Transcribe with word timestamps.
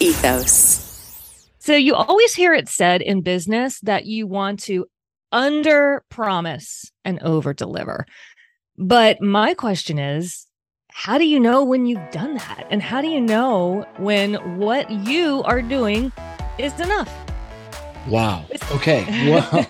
ethos. 0.00 0.84
So 1.58 1.74
you 1.74 1.94
always 1.94 2.34
hear 2.34 2.54
it 2.54 2.68
said 2.68 3.02
in 3.02 3.20
business 3.20 3.80
that 3.80 4.06
you 4.06 4.26
want 4.26 4.60
to 4.64 4.86
under 5.32 6.02
promise 6.08 6.90
and 7.04 7.20
over 7.22 7.52
deliver. 7.52 8.06
But 8.78 9.20
my 9.20 9.54
question 9.54 9.98
is, 9.98 10.46
how 10.90 11.18
do 11.18 11.26
you 11.26 11.38
know 11.38 11.64
when 11.64 11.86
you've 11.86 12.10
done 12.10 12.34
that? 12.34 12.66
And 12.70 12.82
how 12.82 13.00
do 13.00 13.08
you 13.08 13.20
know 13.20 13.86
when 13.98 14.34
what 14.58 14.90
you 14.90 15.42
are 15.44 15.62
doing 15.62 16.12
is 16.58 16.78
enough? 16.80 17.12
Wow. 18.08 18.44
Okay. 18.70 19.30
Well, 19.30 19.66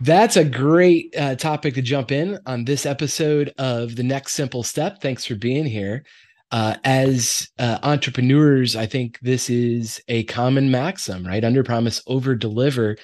that's 0.00 0.36
a 0.36 0.44
great 0.44 1.14
uh, 1.16 1.34
topic 1.34 1.74
to 1.74 1.82
jump 1.82 2.12
in 2.12 2.38
on 2.46 2.64
this 2.64 2.86
episode 2.86 3.52
of 3.58 3.96
The 3.96 4.02
Next 4.02 4.34
Simple 4.34 4.62
Step. 4.62 5.00
Thanks 5.00 5.24
for 5.24 5.34
being 5.34 5.64
here. 5.64 6.04
Uh, 6.52 6.76
as 6.84 7.48
uh, 7.58 7.78
entrepreneurs, 7.82 8.76
I 8.76 8.86
think 8.86 9.18
this 9.20 9.50
is 9.50 10.00
a 10.08 10.24
common 10.24 10.70
maxim, 10.70 11.26
right? 11.26 11.44
Under 11.44 11.64
promise, 11.64 12.02
over 12.06 12.34
deliver. 12.34 12.96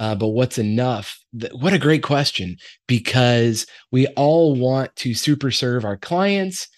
Uh, 0.00 0.14
but 0.14 0.28
what's 0.28 0.58
enough? 0.58 1.18
What 1.52 1.72
a 1.72 1.78
great 1.78 2.02
question, 2.02 2.56
because 2.86 3.66
we 3.90 4.06
all 4.08 4.54
want 4.54 4.94
to 4.96 5.14
super 5.14 5.50
serve 5.50 5.84
our 5.84 5.96
clients 5.96 6.68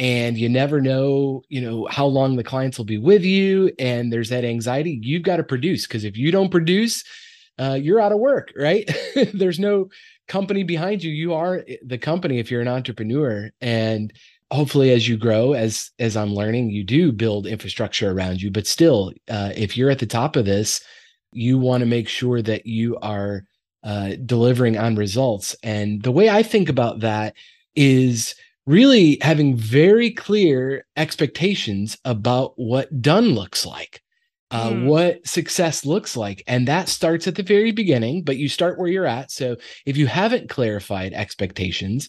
and 0.00 0.38
you 0.38 0.48
never 0.48 0.80
know 0.80 1.42
you 1.50 1.60
know 1.60 1.86
how 1.90 2.06
long 2.06 2.34
the 2.34 2.42
clients 2.42 2.78
will 2.78 2.86
be 2.86 2.96
with 2.96 3.22
you 3.22 3.70
and 3.78 4.10
there's 4.10 4.30
that 4.30 4.44
anxiety 4.44 4.98
you've 5.02 5.22
got 5.22 5.36
to 5.36 5.44
produce 5.44 5.86
because 5.86 6.04
if 6.04 6.16
you 6.16 6.32
don't 6.32 6.50
produce 6.50 7.04
uh, 7.58 7.78
you're 7.80 8.00
out 8.00 8.12
of 8.12 8.18
work 8.18 8.50
right 8.56 8.90
there's 9.34 9.58
no 9.58 9.88
company 10.26 10.62
behind 10.62 11.02
you 11.02 11.10
you 11.10 11.34
are 11.34 11.62
eh, 11.68 11.76
the 11.84 11.98
company 11.98 12.38
if 12.38 12.50
you're 12.50 12.62
an 12.62 12.68
entrepreneur 12.68 13.50
and 13.60 14.12
hopefully 14.50 14.90
as 14.90 15.08
you 15.08 15.16
grow 15.16 15.52
as 15.52 15.90
as 15.98 16.16
i'm 16.16 16.34
learning 16.34 16.70
you 16.70 16.84
do 16.84 17.12
build 17.12 17.46
infrastructure 17.46 18.10
around 18.10 18.40
you 18.42 18.50
but 18.50 18.66
still 18.66 19.12
uh, 19.28 19.52
if 19.56 19.76
you're 19.76 19.90
at 19.90 19.98
the 19.98 20.06
top 20.06 20.36
of 20.36 20.44
this 20.44 20.82
you 21.32 21.58
want 21.58 21.80
to 21.80 21.86
make 21.86 22.08
sure 22.08 22.42
that 22.42 22.66
you 22.66 22.96
are 22.98 23.44
uh, 23.84 24.14
delivering 24.26 24.76
on 24.76 24.96
results 24.96 25.56
and 25.62 26.02
the 26.02 26.12
way 26.12 26.28
i 26.28 26.42
think 26.42 26.68
about 26.68 27.00
that 27.00 27.34
is 27.74 28.34
really 28.66 29.18
having 29.22 29.56
very 29.56 30.10
clear 30.10 30.84
expectations 30.96 31.96
about 32.04 32.52
what 32.56 33.00
done 33.00 33.30
looks 33.30 33.64
like 33.64 34.02
uh, 34.50 34.70
mm. 34.70 34.84
what 34.84 35.26
success 35.26 35.86
looks 35.86 36.16
like. 36.16 36.42
And 36.46 36.66
that 36.66 36.88
starts 36.88 37.28
at 37.28 37.36
the 37.36 37.42
very 37.42 37.70
beginning, 37.70 38.24
but 38.24 38.36
you 38.36 38.48
start 38.48 38.78
where 38.78 38.88
you're 38.88 39.06
at. 39.06 39.30
So 39.30 39.56
if 39.86 39.96
you 39.96 40.06
haven't 40.06 40.50
clarified 40.50 41.12
expectations, 41.12 42.08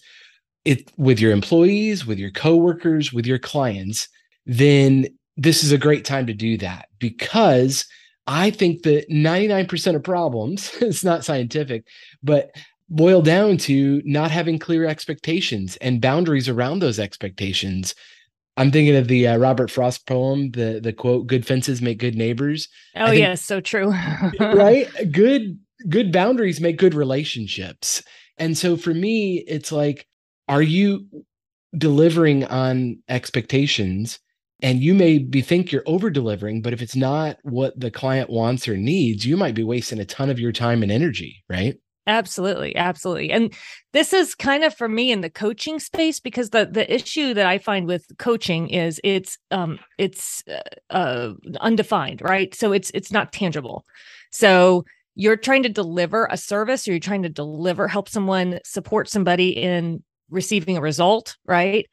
it 0.65 0.91
with 0.97 1.19
your 1.19 1.31
employees, 1.31 2.05
with 2.05 2.19
your 2.19 2.31
coworkers, 2.31 3.11
with 3.11 3.25
your 3.25 3.39
clients, 3.39 4.07
then 4.45 5.07
this 5.37 5.63
is 5.63 5.71
a 5.71 5.77
great 5.77 6.05
time 6.05 6.27
to 6.27 6.33
do 6.33 6.57
that 6.57 6.87
because 6.99 7.85
I 8.27 8.51
think 8.51 8.83
that 8.83 9.09
99% 9.09 9.95
of 9.95 10.03
problems, 10.03 10.71
it's 10.81 11.03
not 11.03 11.25
scientific, 11.25 11.85
but 12.21 12.51
boil 12.89 13.21
down 13.21 13.57
to 13.57 14.01
not 14.05 14.31
having 14.31 14.59
clear 14.59 14.85
expectations 14.85 15.77
and 15.77 16.01
boundaries 16.01 16.49
around 16.49 16.79
those 16.79 16.99
expectations. 16.99 17.95
I'm 18.57 18.71
thinking 18.71 18.95
of 18.95 19.07
the 19.07 19.27
uh, 19.27 19.37
Robert 19.37 19.71
Frost 19.71 20.05
poem, 20.05 20.51
the 20.51 20.81
the 20.83 20.91
quote, 20.91 21.25
"Good 21.25 21.47
fences 21.47 21.81
make 21.81 21.99
good 21.99 22.15
neighbors." 22.15 22.67
Oh 22.97 23.07
think, 23.07 23.19
yes, 23.19 23.41
so 23.41 23.61
true. 23.61 23.93
right? 24.39 24.87
Good 25.09 25.57
good 25.87 26.11
boundaries 26.11 26.59
make 26.59 26.77
good 26.77 26.93
relationships. 26.93 28.03
And 28.37 28.57
so 28.57 28.75
for 28.75 28.93
me, 28.93 29.37
it's 29.47 29.71
like 29.71 30.05
are 30.51 30.61
you 30.61 31.07
delivering 31.77 32.43
on 32.43 33.01
expectations? 33.07 34.19
And 34.61 34.83
you 34.83 34.93
may 34.93 35.17
be 35.17 35.41
think 35.41 35.71
you're 35.71 35.81
over 35.87 36.11
delivering 36.11 36.61
but 36.61 36.73
if 36.73 36.83
it's 36.83 36.95
not 36.95 37.37
what 37.41 37.79
the 37.79 37.89
client 37.89 38.29
wants 38.29 38.67
or 38.67 38.77
needs 38.77 39.25
you 39.25 39.35
might 39.35 39.55
be 39.55 39.63
wasting 39.63 39.99
a 39.99 40.05
ton 40.05 40.29
of 40.29 40.39
your 40.39 40.51
time 40.51 40.83
and 40.83 40.91
energy 40.91 41.43
right? 41.49 41.77
Absolutely 42.05 42.75
absolutely. 42.75 43.31
And 43.31 43.53
this 43.93 44.13
is 44.13 44.35
kind 44.35 44.63
of 44.63 44.75
for 44.75 44.87
me 44.87 45.11
in 45.11 45.21
the 45.21 45.31
coaching 45.31 45.79
space 45.79 46.19
because 46.19 46.51
the 46.51 46.67
the 46.71 46.93
issue 46.93 47.33
that 47.33 47.47
i 47.47 47.57
find 47.57 47.87
with 47.87 48.05
coaching 48.19 48.69
is 48.69 49.01
it's 49.03 49.37
um 49.49 49.79
it's 49.97 50.43
uh, 50.47 50.93
uh 50.93 51.33
undefined 51.61 52.21
right? 52.21 52.53
So 52.53 52.71
it's 52.71 52.91
it's 52.93 53.11
not 53.11 53.33
tangible. 53.33 53.85
So 54.31 54.85
you're 55.15 55.37
trying 55.37 55.63
to 55.63 55.69
deliver 55.69 56.27
a 56.29 56.37
service 56.37 56.87
or 56.87 56.91
you're 56.91 56.99
trying 56.99 57.23
to 57.23 57.29
deliver 57.29 57.87
help 57.87 58.09
someone 58.09 58.59
support 58.63 59.09
somebody 59.09 59.49
in 59.49 60.03
receiving 60.31 60.77
a 60.77 60.81
result, 60.81 61.37
right? 61.45 61.87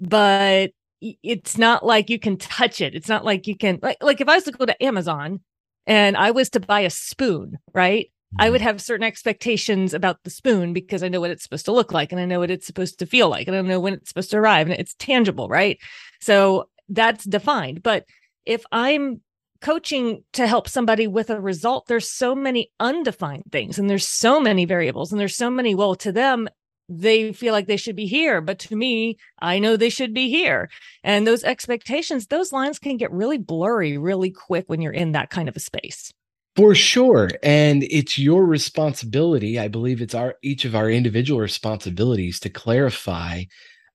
But 0.00 0.72
it's 1.00 1.58
not 1.58 1.84
like 1.84 2.10
you 2.10 2.18
can 2.18 2.36
touch 2.36 2.80
it. 2.80 2.94
It's 2.94 3.08
not 3.08 3.24
like 3.24 3.46
you 3.46 3.56
can 3.56 3.78
like 3.82 4.02
like 4.02 4.20
if 4.20 4.28
I 4.28 4.34
was 4.34 4.44
to 4.44 4.52
go 4.52 4.66
to 4.66 4.82
Amazon 4.82 5.40
and 5.86 6.16
I 6.16 6.30
was 6.30 6.50
to 6.50 6.60
buy 6.60 6.80
a 6.80 6.90
spoon, 6.90 7.58
right? 7.72 8.10
I 8.38 8.50
would 8.50 8.60
mm-hmm. 8.60 8.66
have 8.66 8.82
certain 8.82 9.06
expectations 9.06 9.94
about 9.94 10.18
the 10.24 10.30
spoon 10.30 10.72
because 10.72 11.02
I 11.02 11.08
know 11.08 11.20
what 11.20 11.30
it's 11.30 11.44
supposed 11.44 11.66
to 11.66 11.72
look 11.72 11.92
like 11.92 12.10
and 12.10 12.20
I 12.20 12.24
know 12.24 12.40
what 12.40 12.50
it's 12.50 12.66
supposed 12.66 12.98
to 12.98 13.06
feel 13.06 13.28
like 13.28 13.46
and 13.46 13.56
I 13.56 13.60
know 13.60 13.78
when 13.78 13.94
it's 13.94 14.08
supposed 14.08 14.30
to 14.32 14.38
arrive 14.38 14.68
and 14.68 14.78
it's 14.78 14.94
tangible, 14.98 15.48
right? 15.48 15.78
So 16.20 16.68
that's 16.88 17.24
defined. 17.24 17.82
But 17.82 18.06
if 18.44 18.64
I'm 18.72 19.20
coaching 19.60 20.24
to 20.32 20.46
help 20.46 20.68
somebody 20.68 21.06
with 21.06 21.30
a 21.30 21.40
result, 21.40 21.86
there's 21.86 22.10
so 22.10 22.34
many 22.34 22.70
undefined 22.80 23.44
things 23.52 23.78
and 23.78 23.88
there's 23.88 24.08
so 24.08 24.40
many 24.40 24.64
variables 24.64 25.12
and 25.12 25.20
there's 25.20 25.36
so 25.36 25.50
many, 25.50 25.74
well, 25.74 25.94
to 25.96 26.12
them, 26.12 26.48
they 26.88 27.32
feel 27.32 27.52
like 27.52 27.66
they 27.66 27.76
should 27.76 27.96
be 27.96 28.06
here 28.06 28.40
but 28.40 28.58
to 28.58 28.76
me 28.76 29.16
i 29.40 29.58
know 29.58 29.76
they 29.76 29.88
should 29.88 30.12
be 30.12 30.28
here. 30.28 30.68
And 31.02 31.26
those 31.26 31.44
expectations 31.44 32.26
those 32.26 32.52
lines 32.52 32.78
can 32.78 32.96
get 32.96 33.10
really 33.12 33.38
blurry 33.38 33.96
really 33.98 34.30
quick 34.30 34.64
when 34.68 34.80
you're 34.80 34.92
in 34.92 35.12
that 35.12 35.30
kind 35.30 35.48
of 35.48 35.56
a 35.56 35.60
space. 35.60 36.12
For 36.56 36.74
sure. 36.76 37.30
And 37.42 37.82
it's 37.84 38.18
your 38.18 38.44
responsibility 38.44 39.58
i 39.58 39.68
believe 39.68 40.00
it's 40.00 40.14
our 40.14 40.36
each 40.42 40.64
of 40.64 40.74
our 40.74 40.90
individual 40.90 41.40
responsibilities 41.40 42.38
to 42.40 42.50
clarify 42.50 43.44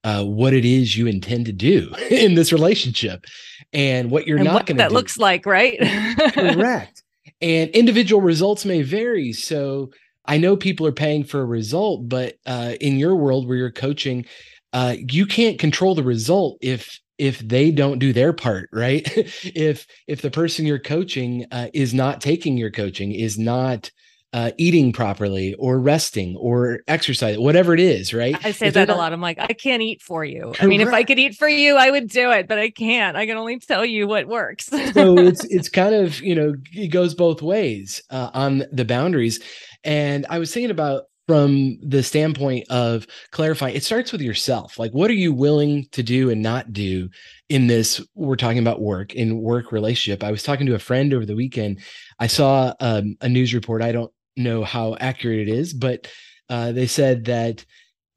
uh, 0.03 0.23
what 0.23 0.53
it 0.53 0.65
is 0.65 0.97
you 0.97 1.07
intend 1.07 1.45
to 1.45 1.51
do 1.51 1.93
in 2.09 2.35
this 2.35 2.51
relationship 2.51 3.25
and 3.73 4.11
what 4.11 4.27
you're 4.27 4.37
and 4.37 4.45
not 4.45 4.65
going 4.65 4.77
to 4.77 4.83
that 4.83 4.89
do. 4.89 4.95
looks 4.95 5.17
like 5.17 5.45
right? 5.45 5.77
Correct. 6.33 7.03
And 7.41 7.69
individual 7.71 8.21
results 8.21 8.65
may 8.65 8.81
vary. 8.81 9.33
So 9.33 9.91
I 10.29 10.37
know 10.37 10.55
people 10.55 10.85
are 10.85 10.91
paying 10.91 11.23
for 11.23 11.41
a 11.41 11.45
result, 11.45 12.07
but 12.07 12.35
uh, 12.45 12.75
in 12.79 12.99
your 12.99 13.15
world 13.15 13.47
where 13.47 13.57
you're 13.57 13.71
coaching, 13.71 14.25
uh, 14.73 14.95
you 14.97 15.25
can't 15.25 15.57
control 15.57 15.95
the 15.95 16.03
result 16.03 16.59
if 16.61 16.99
if 17.17 17.39
they 17.39 17.69
don't 17.71 17.99
do 17.99 18.13
their 18.13 18.31
part, 18.31 18.69
right? 18.71 19.11
if 19.43 19.87
if 20.07 20.21
the 20.21 20.29
person 20.29 20.67
you're 20.67 20.77
coaching 20.77 21.47
uh, 21.51 21.69
is 21.73 21.95
not 21.95 22.21
taking 22.21 22.57
your 22.57 22.69
coaching, 22.69 23.11
is 23.11 23.39
not 23.39 23.89
uh, 24.31 24.51
eating 24.57 24.93
properly 24.93 25.55
or 25.55 25.79
resting 25.79 26.35
or 26.37 26.81
exercise, 26.87 27.37
whatever 27.39 27.73
it 27.73 27.79
is, 27.79 28.13
right? 28.13 28.35
I 28.45 28.51
say 28.51 28.67
if 28.67 28.75
that 28.75 28.89
a 28.89 28.95
lot. 28.95 29.11
I'm 29.11 29.21
like, 29.21 29.39
I 29.39 29.53
can't 29.53 29.81
eat 29.81 30.03
for 30.03 30.23
you. 30.23 30.41
Correct. 30.41 30.63
I 30.63 30.67
mean, 30.67 30.81
if 30.81 30.93
I 30.93 31.03
could 31.03 31.17
eat 31.17 31.35
for 31.35 31.49
you, 31.49 31.75
I 31.75 31.89
would 31.89 32.07
do 32.07 32.29
it, 32.31 32.47
but 32.47 32.59
I 32.59 32.69
can't. 32.69 33.17
I 33.17 33.25
can 33.25 33.37
only 33.37 33.57
tell 33.57 33.83
you 33.83 34.07
what 34.07 34.27
works. 34.27 34.67
so 34.67 35.17
it's 35.17 35.43
it's 35.49 35.69
kind 35.69 35.95
of 35.95 36.21
you 36.21 36.35
know 36.35 36.53
it 36.71 36.89
goes 36.89 37.15
both 37.15 37.41
ways 37.41 38.03
uh, 38.11 38.29
on 38.33 38.65
the 38.71 38.85
boundaries. 38.85 39.39
And 39.83 40.25
I 40.29 40.39
was 40.39 40.53
thinking 40.53 40.71
about 40.71 41.03
from 41.27 41.77
the 41.83 42.01
standpoint 42.01 42.65
of 42.71 43.05
clarifying, 43.31 43.75
it 43.75 43.83
starts 43.83 44.11
with 44.11 44.21
yourself. 44.21 44.79
Like, 44.79 44.91
what 44.93 45.11
are 45.11 45.15
you 45.15 45.31
willing 45.31 45.85
to 45.91 46.01
do 46.01 46.31
and 46.31 46.41
not 46.41 46.73
do 46.73 47.09
in 47.49 47.67
this? 47.67 48.03
We're 48.15 48.35
talking 48.35 48.57
about 48.57 48.81
work 48.81 49.13
in 49.13 49.39
work 49.39 49.71
relationship. 49.71 50.23
I 50.23 50.31
was 50.31 50.41
talking 50.41 50.65
to 50.65 50.73
a 50.75 50.79
friend 50.79 51.13
over 51.13 51.27
the 51.27 51.35
weekend. 51.35 51.81
I 52.17 52.25
saw 52.25 52.73
um, 52.79 53.15
a 53.21 53.29
news 53.29 53.53
report. 53.53 53.83
I 53.83 53.91
don't 53.91 54.11
know 54.37 54.63
how 54.63 54.95
accurate 54.99 55.47
it 55.47 55.49
is, 55.49 55.71
but 55.71 56.07
uh, 56.49 56.71
they 56.71 56.87
said 56.87 57.25
that, 57.25 57.63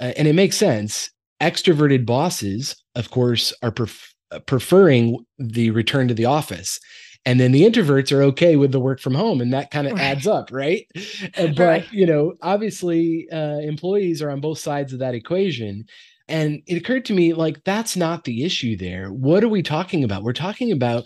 uh, 0.00 0.12
and 0.16 0.26
it 0.26 0.34
makes 0.34 0.56
sense. 0.56 1.10
Extroverted 1.40 2.06
bosses, 2.06 2.82
of 2.94 3.10
course, 3.10 3.52
are 3.62 3.72
pref- 3.72 4.14
preferring 4.46 5.22
the 5.38 5.70
return 5.70 6.08
to 6.08 6.14
the 6.14 6.24
office 6.24 6.80
and 7.24 7.38
then 7.38 7.52
the 7.52 7.62
introverts 7.62 8.12
are 8.12 8.22
okay 8.22 8.56
with 8.56 8.72
the 8.72 8.80
work 8.80 9.00
from 9.00 9.14
home 9.14 9.40
and 9.40 9.52
that 9.52 9.70
kind 9.70 9.86
of 9.86 9.94
right. 9.94 10.02
adds 10.02 10.26
up 10.26 10.50
right? 10.50 10.86
But 11.36 11.58
right. 11.58 11.92
you 11.92 12.06
know 12.06 12.34
obviously 12.42 13.28
uh, 13.30 13.58
employees 13.58 14.22
are 14.22 14.30
on 14.30 14.40
both 14.40 14.58
sides 14.58 14.92
of 14.92 14.98
that 15.00 15.14
equation 15.14 15.86
and 16.28 16.62
it 16.66 16.76
occurred 16.76 17.04
to 17.06 17.12
me 17.12 17.34
like 17.34 17.62
that's 17.64 17.96
not 17.96 18.24
the 18.24 18.44
issue 18.44 18.76
there. 18.76 19.12
What 19.12 19.44
are 19.44 19.48
we 19.48 19.62
talking 19.62 20.04
about? 20.04 20.22
We're 20.22 20.32
talking 20.32 20.72
about 20.72 21.04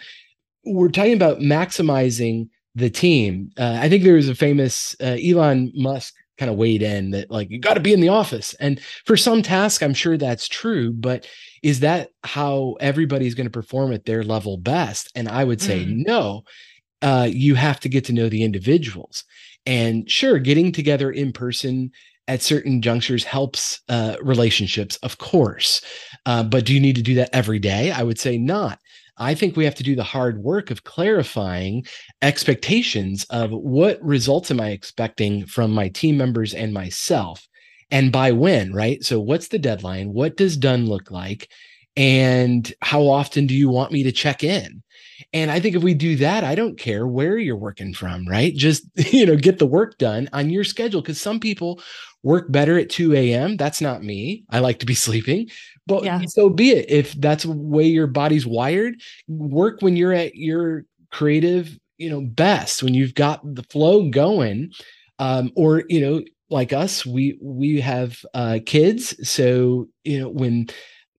we're 0.65 0.89
talking 0.89 1.15
about 1.15 1.41
maximizing 1.41 2.49
the 2.75 2.91
team. 2.91 3.51
Uh, 3.59 3.79
i 3.81 3.89
think 3.89 4.05
there 4.05 4.15
was 4.15 4.29
a 4.29 4.35
famous 4.35 4.95
uh, 5.01 5.17
elon 5.25 5.73
musk 5.75 6.15
kind 6.39 6.51
of 6.51 6.59
weighed 6.59 6.83
in 6.83 7.11
that 7.13 7.31
like 7.31 7.51
you 7.51 7.59
got 7.59 7.75
to 7.75 7.81
be 7.81 7.95
in 7.95 8.01
the 8.01 8.09
office. 8.09 8.55
And 8.61 8.81
for 9.05 9.17
some 9.17 9.43
tasks 9.43 9.83
i'm 9.83 9.95
sure 9.95 10.17
that's 10.17 10.49
true 10.49 10.93
but 10.93 11.27
is 11.63 11.81
that 11.81 12.11
how 12.25 12.77
everybody's 12.81 13.35
going 13.35 13.47
to 13.47 13.51
perform 13.51 13.93
at 13.93 14.05
their 14.05 14.23
level 14.23 14.57
best? 14.57 15.11
And 15.15 15.29
i 15.29 15.45
would 15.45 15.61
say 15.61 15.85
mm. 15.85 16.07
no. 16.07 16.43
Uh, 17.03 17.29
you 17.31 17.55
have 17.55 17.79
to 17.79 17.91
get 17.91 18.05
to 18.07 18.13
know 18.13 18.29
the 18.29 18.43
individuals. 18.43 19.25
And 19.67 20.11
sure 20.11 20.39
getting 20.39 20.73
together 20.73 21.11
in 21.11 21.33
person 21.33 21.91
at 22.27 22.43
certain 22.43 22.81
junctures 22.81 23.23
helps 23.23 23.81
uh, 23.89 24.17
relationships 24.23 24.97
of 25.03 25.19
course. 25.19 25.83
Uh, 26.25 26.43
but 26.43 26.65
do 26.65 26.75
you 26.75 26.81
need 26.81 26.97
to 26.97 27.03
do 27.03 27.15
that 27.17 27.31
every 27.35 27.59
day? 27.59 27.93
I 27.93 28.03
would 28.03 28.19
say 28.19 28.39
not. 28.39 28.81
I 29.19 29.35
think 29.35 29.57
we 29.57 29.65
have 29.65 29.75
to 29.77 29.83
do 29.83 29.97
the 29.97 30.05
hard 30.05 30.43
work 30.43 30.71
of 30.71 30.85
clarifying 30.85 31.87
expectations 32.23 33.25
of 33.31 33.51
what 33.51 34.03
results 34.03 34.51
am 34.51 34.61
I 34.61 34.71
expecting 34.71 35.47
from 35.47 35.71
my 35.73 35.89
team 35.89 36.17
members 36.17 36.53
and 36.53 36.75
myself 36.75 37.47
and 37.91 38.13
by 38.13 38.33
when, 38.33 38.73
right? 38.73 39.03
So, 39.05 39.21
what's 39.21 39.49
the 39.49 39.59
deadline? 39.59 40.13
What 40.13 40.37
does 40.37 40.57
done 40.57 40.87
look 40.87 41.11
like? 41.11 41.51
And 41.97 42.73
how 42.83 43.03
often 43.03 43.47
do 43.47 43.55
you 43.55 43.71
want 43.71 43.93
me 43.93 44.03
to 44.03 44.13
check 44.13 44.45
in? 44.45 44.83
And 45.33 45.51
I 45.51 45.61
think 45.61 45.75
if 45.75 45.83
we 45.83 45.95
do 45.95 46.17
that, 46.17 46.45
I 46.45 46.55
don't 46.55 46.79
care 46.79 47.07
where 47.07 47.39
you're 47.39 47.57
working 47.57 47.95
from, 47.95 48.27
right? 48.29 48.55
Just, 48.55 48.87
you 49.13 49.25
know, 49.25 49.37
get 49.37 49.59
the 49.59 49.67
work 49.67 49.99
done 49.99 50.29
on 50.33 50.51
your 50.51 50.65
schedule. 50.65 51.03
Cause 51.03 51.21
some 51.21 51.41
people 51.41 51.81
work 52.23 52.51
better 52.53 52.79
at 52.79 52.91
2 52.91 53.15
a.m. 53.15 53.57
That's 53.57 53.81
not 53.81 54.03
me. 54.03 54.45
I 54.51 54.59
like 54.59 54.79
to 54.81 54.87
be 54.87 54.95
sleeping. 55.07 55.49
But 55.87 56.05
yeah. 56.05 56.21
so 56.27 56.51
be 56.51 56.71
it. 56.71 56.91
If 56.91 57.13
that's 57.13 57.45
the 57.45 57.53
way 57.53 57.85
your 57.85 58.09
body's 58.09 58.47
wired, 58.47 58.97
work 59.29 59.81
when 59.81 59.97
you're 59.97 60.13
at 60.13 60.35
your 60.35 60.85
creative, 61.13 61.79
you 61.97 62.11
know, 62.11 62.21
best, 62.21 62.83
when 62.83 62.93
you've 62.93 63.15
got 63.15 63.41
the 63.55 63.63
flow 63.63 64.11
going. 64.11 64.73
Um, 65.19 65.51
or, 65.57 65.85
you 65.89 66.01
know, 66.01 66.23
like 66.51 66.73
us, 66.73 67.05
we 67.05 67.39
we 67.43 67.81
have 67.81 68.19
uh 68.35 68.59
kids. 68.65 69.29
So, 69.29 69.89
you 70.05 70.21
know, 70.21 70.29
when 70.29 70.69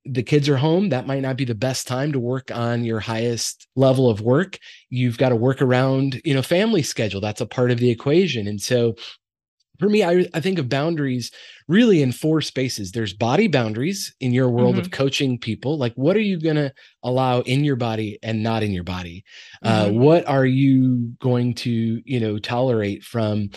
the 0.06 0.24
kids 0.24 0.48
are 0.48 0.58
home, 0.58 0.90
that 0.90 1.08
might 1.08 1.22
not 1.22 1.38
be 1.38 1.46
the 1.46 1.56
best 1.56 1.88
time 1.88 2.14
to 2.14 2.20
work 2.20 2.50
on 2.50 2.86
your 2.86 3.00
highest 3.00 3.68
level 3.76 4.10
of 4.10 4.22
work. 4.22 4.58
You've 4.90 5.18
got 5.18 5.30
to 5.30 5.36
work 5.36 5.62
around, 5.62 6.22
you 6.24 6.34
know, 6.34 6.42
family 6.42 6.82
schedule. 6.82 7.20
That's 7.20 7.42
a 7.42 7.46
part 7.46 7.72
of 7.72 7.80
the 7.80 7.90
equation. 7.90 8.48
And 8.48 8.62
so 8.62 8.96
for 9.80 9.90
me, 9.90 10.04
I, 10.04 10.26
I 10.34 10.40
think 10.40 10.60
of 10.60 10.70
boundaries 10.70 11.32
really 11.68 12.02
in 12.02 12.12
four 12.12 12.42
spaces. 12.42 12.92
There's 12.92 13.14
body 13.14 13.48
boundaries 13.48 14.16
in 14.20 14.34
your 14.34 14.50
world 14.50 14.76
mm-hmm. 14.76 14.86
of 14.86 14.92
coaching 14.92 15.38
people. 15.38 15.78
Like, 15.78 15.94
what 15.96 16.16
are 16.16 16.22
you 16.22 16.40
going 16.40 16.56
to 16.56 16.74
allow 17.04 17.42
in 17.42 17.64
your 17.64 17.76
body 17.76 18.18
and 18.24 18.42
not 18.42 18.64
in 18.64 18.72
your 18.72 18.86
body? 18.86 19.24
Uh, 19.62 19.86
mm-hmm. 19.86 19.98
Uh, 19.98 20.00
what 20.02 20.28
are 20.28 20.46
you 20.46 21.14
going 21.20 21.54
to, 21.56 22.02
you 22.06 22.20
know, 22.20 22.40
tolerate 22.40 23.04
from 23.04 23.50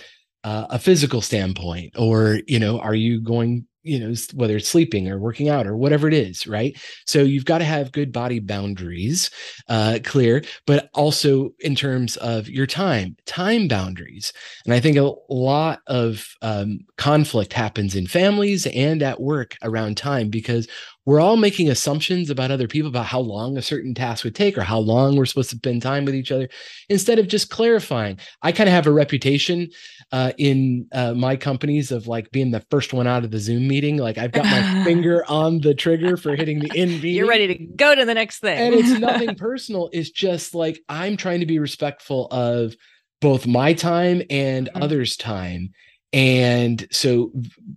uh, 0.45 0.67
a 0.71 0.79
physical 0.79 1.21
standpoint? 1.21 1.93
Or, 1.99 2.41
you 2.47 2.59
know, 2.59 2.81
are 2.81 2.95
you 2.95 3.21
going 3.21 3.67
you 3.83 3.99
know 3.99 4.15
whether 4.35 4.57
it's 4.57 4.69
sleeping 4.69 5.09
or 5.09 5.19
working 5.19 5.49
out 5.49 5.67
or 5.67 5.77
whatever 5.77 6.07
it 6.07 6.15
is 6.15 6.47
right 6.47 6.79
so 7.07 7.23
you've 7.23 7.45
got 7.45 7.59
to 7.59 7.65
have 7.65 7.93
good 7.93 8.13
body 8.13 8.39
boundaries 8.39 9.31
uh 9.69 9.99
clear 10.05 10.43
but 10.67 10.91
also 10.95 11.51
in 11.61 11.75
terms 11.75 12.17
of 12.19 12.49
your 12.49 12.67
time 12.67 13.17
time 13.27 13.69
boundaries 13.69 14.33
and 14.65 14.75
i 14.75 14.81
think 14.81 14.97
a 14.97 15.13
lot 15.31 15.81
of 15.87 16.27
um, 16.43 16.81
conflict 16.99 17.53
happens 17.53 17.95
in 17.95 18.07
families 18.07 18.67
and 18.67 19.03
at 19.03 19.21
work 19.21 19.57
around 19.63 19.97
time 19.97 20.29
because 20.29 20.69
we're 21.07 21.21
all 21.21 21.37
making 21.37 21.71
assumptions 21.71 22.29
about 22.29 22.51
other 22.51 22.69
people 22.69 22.89
about 22.89 23.07
how 23.07 23.21
long 23.21 23.57
a 23.57 23.63
certain 23.63 23.95
task 23.95 24.23
would 24.25 24.35
take 24.35 24.59
or 24.59 24.63
how 24.63 24.79
long 24.79 25.17
we're 25.17 25.27
supposed 25.27 25.51
to 25.51 25.57
spend 25.57 25.81
time 25.81 26.05
with 26.05 26.15
each 26.15 26.31
other 26.31 26.49
instead 26.89 27.19
of 27.19 27.27
just 27.27 27.51
clarifying. 27.51 28.19
I 28.43 28.53
kind 28.53 28.69
of 28.69 28.75
have 28.75 28.87
a 28.87 28.93
reputation 28.93 29.71
uh, 30.13 30.33
in 30.37 30.87
uh, 30.93 31.15
my 31.15 31.37
companies 31.37 31.91
of 31.91 32.07
like 32.07 32.31
being 32.31 32.51
the 32.51 32.65
first 32.71 32.93
one 32.93 33.07
out 33.07 33.25
of 33.25 33.31
the 33.31 33.39
zoom 33.39 33.67
meeting. 33.67 33.97
Like 33.97 34.19
i've 34.19 34.33
got 34.33 34.45
my 34.45 34.85
finger 34.85 35.25
on 35.27 35.61
the 35.61 35.75
trigger 35.75 36.17
for 36.17 36.37
hitting 36.37 36.61
the 36.61 36.69
meeting 36.75 37.15
you're 37.15 37.27
ready 37.27 37.47
to 37.47 37.55
go 37.55 37.95
to 37.95 38.05
the 38.05 38.15
next 38.15 38.41
thing. 38.41 38.59
And 38.59 38.75
it's 38.75 38.99
nothing 39.01 39.35
personal. 39.37 39.89
It's 39.93 40.11
just 40.11 40.55
like 40.55 40.81
i'm 40.89 41.17
trying 41.17 41.41
to 41.41 41.47
be 41.47 41.59
respectful 41.59 42.27
of 42.31 42.75
both 43.21 43.47
my 43.47 43.73
time 43.73 44.23
and 44.31 44.69
mm-hmm. 44.69 44.83
others 44.83 45.17
time 45.17 45.71
and 46.13 46.87
so 46.91 47.31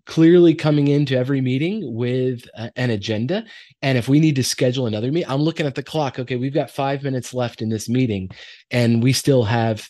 clearly 0.06 0.56
coming 0.56 0.88
into 0.88 1.15
every 1.15 1.39
meeting 1.39 1.94
with 1.94 2.45
a, 2.56 2.71
an 2.75 2.89
agenda. 2.89 3.45
And 3.81 3.97
if 3.97 4.07
we 4.07 4.19
need 4.19 4.35
to 4.38 4.44
schedule 4.44 4.88
another 4.88 5.12
meeting, 5.12 5.30
I'm 5.30 5.41
looking 5.41 5.68
at 5.68 5.75
the 5.75 5.83
clock. 5.83 6.18
Okay, 6.18 6.35
we've 6.35 6.53
got 6.53 6.71
five 6.71 7.03
minutes 7.03 7.33
left 7.33 7.62
in 7.62 7.69
this 7.69 7.88
meeting 7.88 8.30
and 8.71 9.03
we 9.03 9.13
still 9.13 9.44
have 9.44 9.88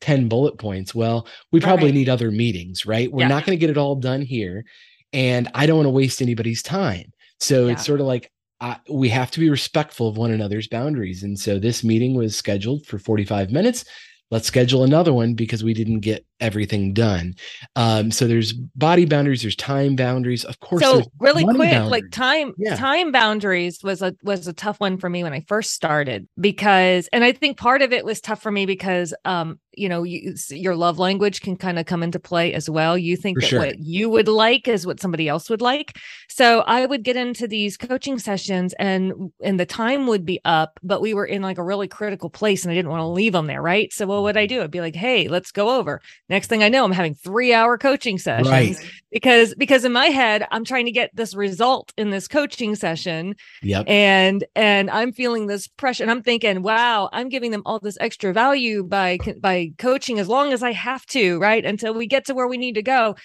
10 0.00 0.28
bullet 0.28 0.58
points. 0.58 0.94
Well, 0.94 1.28
we 1.52 1.60
probably 1.60 1.86
right. 1.86 1.94
need 1.94 2.08
other 2.08 2.30
meetings, 2.30 2.86
right? 2.86 3.12
We're 3.12 3.22
yeah. 3.22 3.28
not 3.28 3.44
going 3.44 3.58
to 3.58 3.60
get 3.60 3.70
it 3.70 3.78
all 3.78 3.96
done 3.96 4.22
here. 4.22 4.64
And 5.12 5.50
I 5.54 5.66
don't 5.66 5.76
want 5.76 5.86
to 5.86 5.90
waste 5.90 6.22
anybody's 6.22 6.62
time. 6.62 7.12
So 7.40 7.66
yeah. 7.66 7.72
it's 7.72 7.84
sort 7.84 8.00
of 8.00 8.06
like, 8.06 8.32
I, 8.60 8.78
we 8.88 9.10
have 9.10 9.30
to 9.32 9.40
be 9.40 9.50
respectful 9.50 10.08
of 10.08 10.16
one 10.16 10.30
another's 10.30 10.68
boundaries. 10.68 11.22
And 11.22 11.38
so 11.38 11.58
this 11.58 11.84
meeting 11.84 12.14
was 12.14 12.36
scheduled 12.36 12.86
for 12.86 12.98
45 12.98 13.50
minutes 13.50 13.84
let's 14.32 14.46
schedule 14.46 14.82
another 14.82 15.12
one 15.12 15.34
because 15.34 15.62
we 15.62 15.74
didn't 15.74 16.00
get 16.00 16.24
everything 16.40 16.94
done. 16.94 17.34
Um, 17.76 18.10
so 18.10 18.26
there's 18.26 18.54
body 18.54 19.04
boundaries, 19.04 19.42
there's 19.42 19.54
time 19.54 19.94
boundaries. 19.94 20.42
Of 20.44 20.58
course. 20.58 20.82
So 20.82 21.02
really 21.20 21.44
quick, 21.44 21.70
boundaries. 21.70 21.90
like 21.90 22.10
time 22.10 22.54
yeah. 22.56 22.74
time 22.76 23.12
boundaries 23.12 23.80
was 23.84 24.00
a 24.00 24.16
was 24.22 24.48
a 24.48 24.54
tough 24.54 24.80
one 24.80 24.96
for 24.96 25.10
me 25.10 25.22
when 25.22 25.34
I 25.34 25.44
first 25.46 25.72
started 25.72 26.26
because, 26.40 27.10
and 27.12 27.22
I 27.22 27.32
think 27.32 27.58
part 27.58 27.82
of 27.82 27.92
it 27.92 28.06
was 28.06 28.22
tough 28.22 28.42
for 28.42 28.50
me 28.50 28.64
because 28.64 29.14
um, 29.26 29.60
you 29.74 29.88
know 29.88 30.02
you, 30.02 30.34
your 30.50 30.76
love 30.76 30.98
language 30.98 31.40
can 31.40 31.56
kind 31.56 31.78
of 31.78 31.86
come 31.86 32.02
into 32.02 32.18
play 32.18 32.52
as 32.52 32.68
well 32.68 32.96
you 32.96 33.16
think 33.16 33.38
For 33.38 33.40
that 33.40 33.48
sure. 33.48 33.58
what 33.60 33.78
you 33.78 34.08
would 34.10 34.28
like 34.28 34.68
is 34.68 34.86
what 34.86 35.00
somebody 35.00 35.28
else 35.28 35.48
would 35.48 35.60
like 35.60 35.96
so 36.28 36.60
i 36.66 36.84
would 36.84 37.02
get 37.02 37.16
into 37.16 37.48
these 37.48 37.76
coaching 37.76 38.18
sessions 38.18 38.74
and 38.78 39.32
and 39.42 39.58
the 39.58 39.66
time 39.66 40.06
would 40.06 40.24
be 40.24 40.40
up 40.44 40.78
but 40.82 41.00
we 41.00 41.14
were 41.14 41.24
in 41.24 41.42
like 41.42 41.58
a 41.58 41.64
really 41.64 41.88
critical 41.88 42.28
place 42.28 42.64
and 42.64 42.72
i 42.72 42.74
didn't 42.74 42.90
want 42.90 43.00
to 43.00 43.06
leave 43.06 43.32
them 43.32 43.46
there 43.46 43.62
right 43.62 43.92
so 43.92 44.06
what 44.06 44.22
would 44.22 44.36
i 44.36 44.46
do 44.46 44.62
i'd 44.62 44.70
be 44.70 44.80
like 44.80 44.96
hey 44.96 45.28
let's 45.28 45.50
go 45.50 45.76
over 45.78 46.00
next 46.28 46.48
thing 46.48 46.62
i 46.62 46.68
know 46.68 46.84
i'm 46.84 46.92
having 46.92 47.14
three 47.14 47.54
hour 47.54 47.78
coaching 47.78 48.18
sessions 48.18 48.48
right. 48.48 48.76
because 49.10 49.54
because 49.56 49.84
in 49.84 49.92
my 49.92 50.06
head 50.06 50.46
i'm 50.50 50.64
trying 50.64 50.84
to 50.84 50.92
get 50.92 51.14
this 51.14 51.34
result 51.34 51.92
in 51.96 52.10
this 52.10 52.28
coaching 52.28 52.74
session 52.74 53.34
yep. 53.62 53.84
and 53.88 54.44
and 54.54 54.90
i'm 54.90 55.12
feeling 55.12 55.46
this 55.46 55.66
pressure 55.66 56.04
and 56.04 56.10
i'm 56.10 56.22
thinking 56.22 56.62
wow 56.62 57.08
i'm 57.12 57.28
giving 57.28 57.50
them 57.50 57.62
all 57.64 57.78
this 57.78 57.96
extra 58.00 58.32
value 58.32 58.82
by 58.82 59.18
by 59.40 59.61
coaching 59.70 60.18
as 60.18 60.28
long 60.28 60.52
as 60.52 60.62
I 60.62 60.72
have 60.72 61.06
to, 61.06 61.38
right? 61.38 61.64
Until 61.64 61.94
we 61.94 62.06
get 62.06 62.26
to 62.26 62.34
where 62.34 62.48
we 62.48 62.56
need 62.56 62.74
to 62.74 62.82
go. 62.82 63.16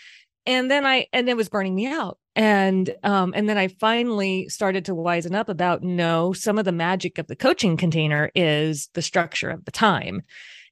And 0.46 0.72
then 0.72 0.86
I 0.86 1.08
and 1.12 1.28
it 1.30 1.38
was 1.38 1.50
burning 1.50 1.76
me 1.76 1.88
out. 1.88 2.18
And 2.36 2.96
um 3.04 3.34
and 3.36 3.50
then 3.50 3.58
I 3.58 3.68
finally 3.68 4.48
started 4.50 4.86
to 4.86 4.96
wisen 4.96 5.36
up 5.36 5.50
about 5.50 5.84
no, 5.84 6.34
some 6.34 6.58
of 6.58 6.66
the 6.66 6.72
magic 6.72 7.18
of 7.18 7.28
the 7.28 7.36
coaching 7.36 7.78
container 7.78 8.32
is 8.36 8.90
the 8.94 9.02
structure 9.02 9.50
of 9.50 9.66
the 9.66 9.72
time 9.72 10.22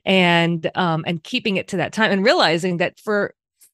and 0.06 0.70
um 0.76 1.04
and 1.08 1.24
keeping 1.24 1.58
it 1.58 1.68
to 1.70 1.78
that 1.78 1.94
time 1.94 2.12
and 2.12 2.24
realizing 2.24 2.78
that 2.78 3.00
for 3.00 3.34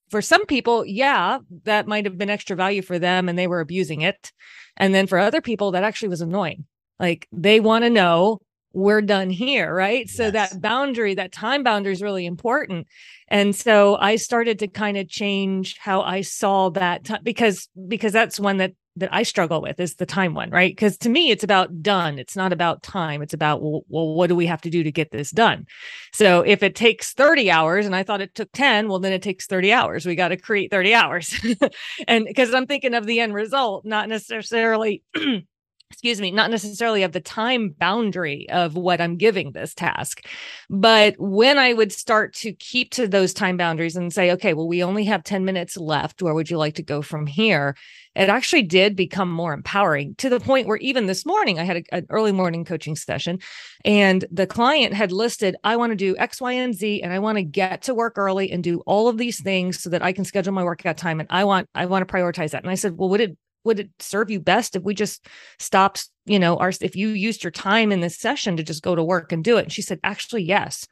for 0.09 0.21
some 0.21 0.45
people, 0.45 0.85
yeah, 0.85 1.39
that 1.63 1.87
might 1.87 2.03
have 2.05 2.17
been 2.17 2.29
extra 2.29 2.55
value 2.55 2.81
for 2.81 2.99
them 2.99 3.29
and 3.29 3.39
they 3.39 3.47
were 3.47 3.61
abusing 3.61 4.01
it. 4.01 4.33
And 4.75 4.93
then 4.93 5.07
for 5.07 5.17
other 5.17 5.39
people, 5.39 5.71
that 5.71 5.85
actually 5.85 6.09
was 6.09 6.19
annoying. 6.19 6.65
Like 6.99 7.27
they 7.31 7.61
want 7.61 7.85
to 7.85 7.89
know 7.89 8.41
we're 8.73 9.01
done 9.01 9.29
here 9.29 9.73
right? 9.73 10.05
Yes. 10.07 10.15
so 10.15 10.31
that 10.31 10.61
boundary 10.61 11.15
that 11.15 11.31
time 11.31 11.63
boundary 11.63 11.93
is 11.93 12.01
really 12.01 12.25
important. 12.25 12.87
And 13.27 13.55
so 13.55 13.97
i 13.97 14.15
started 14.15 14.59
to 14.59 14.67
kind 14.67 14.97
of 14.97 15.07
change 15.07 15.77
how 15.77 16.01
i 16.01 16.21
saw 16.21 16.69
that 16.69 17.05
time 17.05 17.21
because 17.23 17.69
because 17.87 18.13
that's 18.13 18.39
one 18.39 18.57
that 18.57 18.73
that 18.97 19.13
i 19.13 19.23
struggle 19.23 19.61
with 19.61 19.79
is 19.79 19.95
the 19.95 20.05
time 20.05 20.33
one 20.33 20.49
right? 20.49 20.71
Because 20.71 20.97
to 20.97 21.09
me 21.09 21.31
it's 21.31 21.43
about 21.43 21.81
done. 21.81 22.19
It's 22.19 22.35
not 22.35 22.51
about 22.51 22.83
time. 22.83 23.21
It's 23.21 23.33
about 23.33 23.61
well, 23.61 23.83
well 23.87 24.13
what 24.15 24.27
do 24.27 24.35
we 24.35 24.45
have 24.47 24.61
to 24.61 24.69
do 24.69 24.83
to 24.83 24.91
get 24.91 25.11
this 25.11 25.31
done? 25.31 25.65
So 26.11 26.41
if 26.41 26.61
it 26.61 26.75
takes 26.75 27.13
30 27.13 27.49
hours 27.49 27.85
and 27.85 27.95
i 27.95 28.03
thought 28.03 28.21
it 28.21 28.35
took 28.35 28.51
10 28.51 28.89
well 28.89 28.99
then 28.99 29.13
it 29.13 29.21
takes 29.21 29.47
30 29.47 29.71
hours. 29.71 30.05
We 30.05 30.15
got 30.15 30.29
to 30.29 30.37
create 30.37 30.71
30 30.71 30.93
hours. 30.93 31.33
And 32.07 32.25
because 32.25 32.53
i'm 32.53 32.67
thinking 32.67 32.93
of 32.93 33.05
the 33.05 33.19
end 33.21 33.33
result 33.33 33.85
not 33.85 34.09
necessarily 34.09 35.03
excuse 35.91 36.21
me, 36.21 36.31
not 36.31 36.49
necessarily 36.49 37.03
of 37.03 37.11
the 37.11 37.19
time 37.19 37.69
boundary 37.69 38.47
of 38.49 38.75
what 38.75 39.01
I'm 39.01 39.17
giving 39.17 39.51
this 39.51 39.73
task. 39.73 40.25
But 40.69 41.15
when 41.17 41.57
I 41.57 41.73
would 41.73 41.91
start 41.91 42.33
to 42.35 42.53
keep 42.53 42.91
to 42.91 43.09
those 43.09 43.33
time 43.33 43.57
boundaries 43.57 43.97
and 43.97 44.13
say, 44.13 44.31
okay, 44.31 44.53
well, 44.53 44.69
we 44.69 44.83
only 44.83 45.03
have 45.05 45.23
10 45.23 45.43
minutes 45.43 45.75
left. 45.75 46.21
Where 46.21 46.33
would 46.33 46.49
you 46.49 46.57
like 46.57 46.75
to 46.75 46.83
go 46.83 47.01
from 47.01 47.27
here? 47.27 47.75
It 48.15 48.29
actually 48.29 48.63
did 48.63 48.95
become 48.95 49.29
more 49.29 49.53
empowering 49.53 50.15
to 50.15 50.29
the 50.29 50.39
point 50.39 50.67
where 50.67 50.77
even 50.77 51.07
this 51.07 51.25
morning 51.25 51.59
I 51.59 51.63
had 51.63 51.77
a, 51.77 51.83
an 51.91 52.05
early 52.09 52.31
morning 52.31 52.63
coaching 52.63 52.95
session 52.95 53.39
and 53.83 54.23
the 54.31 54.47
client 54.47 54.93
had 54.93 55.11
listed, 55.11 55.57
I 55.63 55.75
want 55.75 55.91
to 55.91 55.97
do 55.97 56.15
X, 56.17 56.39
Y, 56.39 56.53
and 56.53 56.73
Z, 56.73 57.01
and 57.03 57.11
I 57.11 57.19
want 57.19 57.37
to 57.37 57.43
get 57.43 57.83
to 57.83 57.93
work 57.93 58.17
early 58.17 58.49
and 58.49 58.63
do 58.63 58.79
all 58.85 59.09
of 59.09 59.17
these 59.17 59.41
things 59.41 59.81
so 59.81 59.89
that 59.89 60.01
I 60.01 60.13
can 60.13 60.23
schedule 60.23 60.53
my 60.53 60.63
workout 60.63 60.97
time. 60.97 61.19
And 61.19 61.27
I 61.29 61.43
want, 61.43 61.69
I 61.75 61.85
want 61.85 62.07
to 62.07 62.13
prioritize 62.13 62.51
that. 62.51 62.63
And 62.63 62.71
I 62.71 62.75
said, 62.75 62.97
well, 62.97 63.09
would 63.09 63.21
it 63.21 63.37
would 63.63 63.79
it 63.79 63.89
serve 63.99 64.29
you 64.29 64.39
best 64.39 64.75
if 64.75 64.83
we 64.83 64.93
just 64.93 65.27
stopped 65.59 66.09
you 66.25 66.39
know 66.39 66.57
our 66.57 66.71
if 66.81 66.95
you 66.95 67.09
used 67.09 67.43
your 67.43 67.51
time 67.51 67.91
in 67.91 68.01
this 68.01 68.17
session 68.17 68.57
to 68.57 68.63
just 68.63 68.83
go 68.83 68.95
to 68.95 69.03
work 69.03 69.31
and 69.31 69.43
do 69.43 69.57
it? 69.57 69.63
And 69.63 69.71
she 69.71 69.81
said 69.81 69.99
actually 70.03 70.43
yes. 70.43 70.87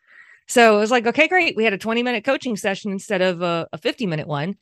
So 0.48 0.78
it 0.78 0.80
was 0.80 0.92
like 0.92 1.08
okay 1.08 1.28
great. 1.28 1.56
We 1.56 1.64
had 1.64 1.74
a 1.74 1.78
20 1.78 2.04
minute 2.04 2.24
coaching 2.24 2.58
session 2.58 2.92
instead 2.92 3.22
of 3.22 3.42
a, 3.42 3.68
a 3.74 3.78
50 3.78 4.06
minute 4.06 4.28
one. 4.28 4.56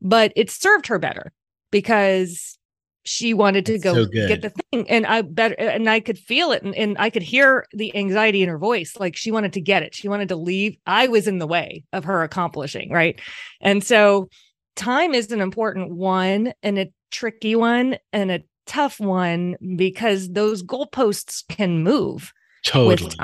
But 0.00 0.32
it 0.36 0.50
served 0.50 0.88
her 0.88 0.98
better 0.98 1.32
because 1.70 2.58
she 3.04 3.34
wanted 3.34 3.66
to 3.66 3.78
go 3.78 3.94
so 3.94 4.06
get 4.06 4.42
the 4.42 4.50
thing. 4.50 4.88
And 4.88 5.06
i 5.06 5.22
better 5.22 5.54
and 5.58 5.88
i 5.88 6.00
could 6.00 6.18
feel 6.18 6.52
it 6.52 6.62
and, 6.62 6.74
and 6.74 6.96
i 6.98 7.10
could 7.10 7.22
hear 7.22 7.66
the 7.72 7.94
anxiety 7.96 8.42
in 8.42 8.48
her 8.48 8.58
voice. 8.58 8.94
Like 8.98 9.16
she 9.16 9.30
wanted 9.30 9.52
to 9.54 9.60
get 9.60 9.82
it. 9.82 9.94
She 9.94 10.08
wanted 10.08 10.28
to 10.30 10.36
leave. 10.36 10.76
I 10.86 11.08
was 11.08 11.28
in 11.28 11.38
the 11.38 11.46
way 11.46 11.84
of 11.92 12.04
her 12.04 12.22
accomplishing 12.22 12.90
right? 12.90 13.20
And 13.60 13.84
so 13.84 14.28
time 14.76 15.14
is 15.14 15.32
an 15.32 15.40
important 15.40 15.94
one 15.94 16.52
and 16.62 16.78
a 16.78 16.92
tricky 17.10 17.54
one 17.54 17.96
and 18.12 18.30
a 18.30 18.42
tough 18.66 18.98
one 18.98 19.56
because 19.76 20.30
those 20.30 20.62
goalposts 20.62 21.42
can 21.48 21.82
move 21.82 22.32
Totally. 22.64 23.14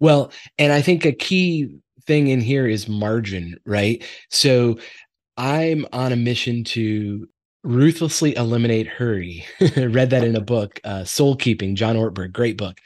Well, 0.00 0.32
and 0.58 0.72
I 0.72 0.82
think 0.82 1.04
a 1.04 1.12
key 1.12 1.78
thing 2.06 2.28
in 2.28 2.40
here 2.40 2.66
is 2.66 2.88
margin, 2.88 3.56
right? 3.64 4.02
So 4.30 4.78
I'm 5.36 5.86
on 5.92 6.12
a 6.12 6.16
mission 6.16 6.64
to 6.64 7.28
ruthlessly 7.62 8.34
eliminate 8.36 8.86
hurry. 8.86 9.44
Read 9.76 10.10
that 10.10 10.24
in 10.24 10.36
a 10.36 10.40
book, 10.40 10.80
uh, 10.84 11.04
Soul 11.04 11.36
Keeping, 11.36 11.76
John 11.76 11.96
Ortberg, 11.96 12.32
great 12.32 12.56
book, 12.56 12.78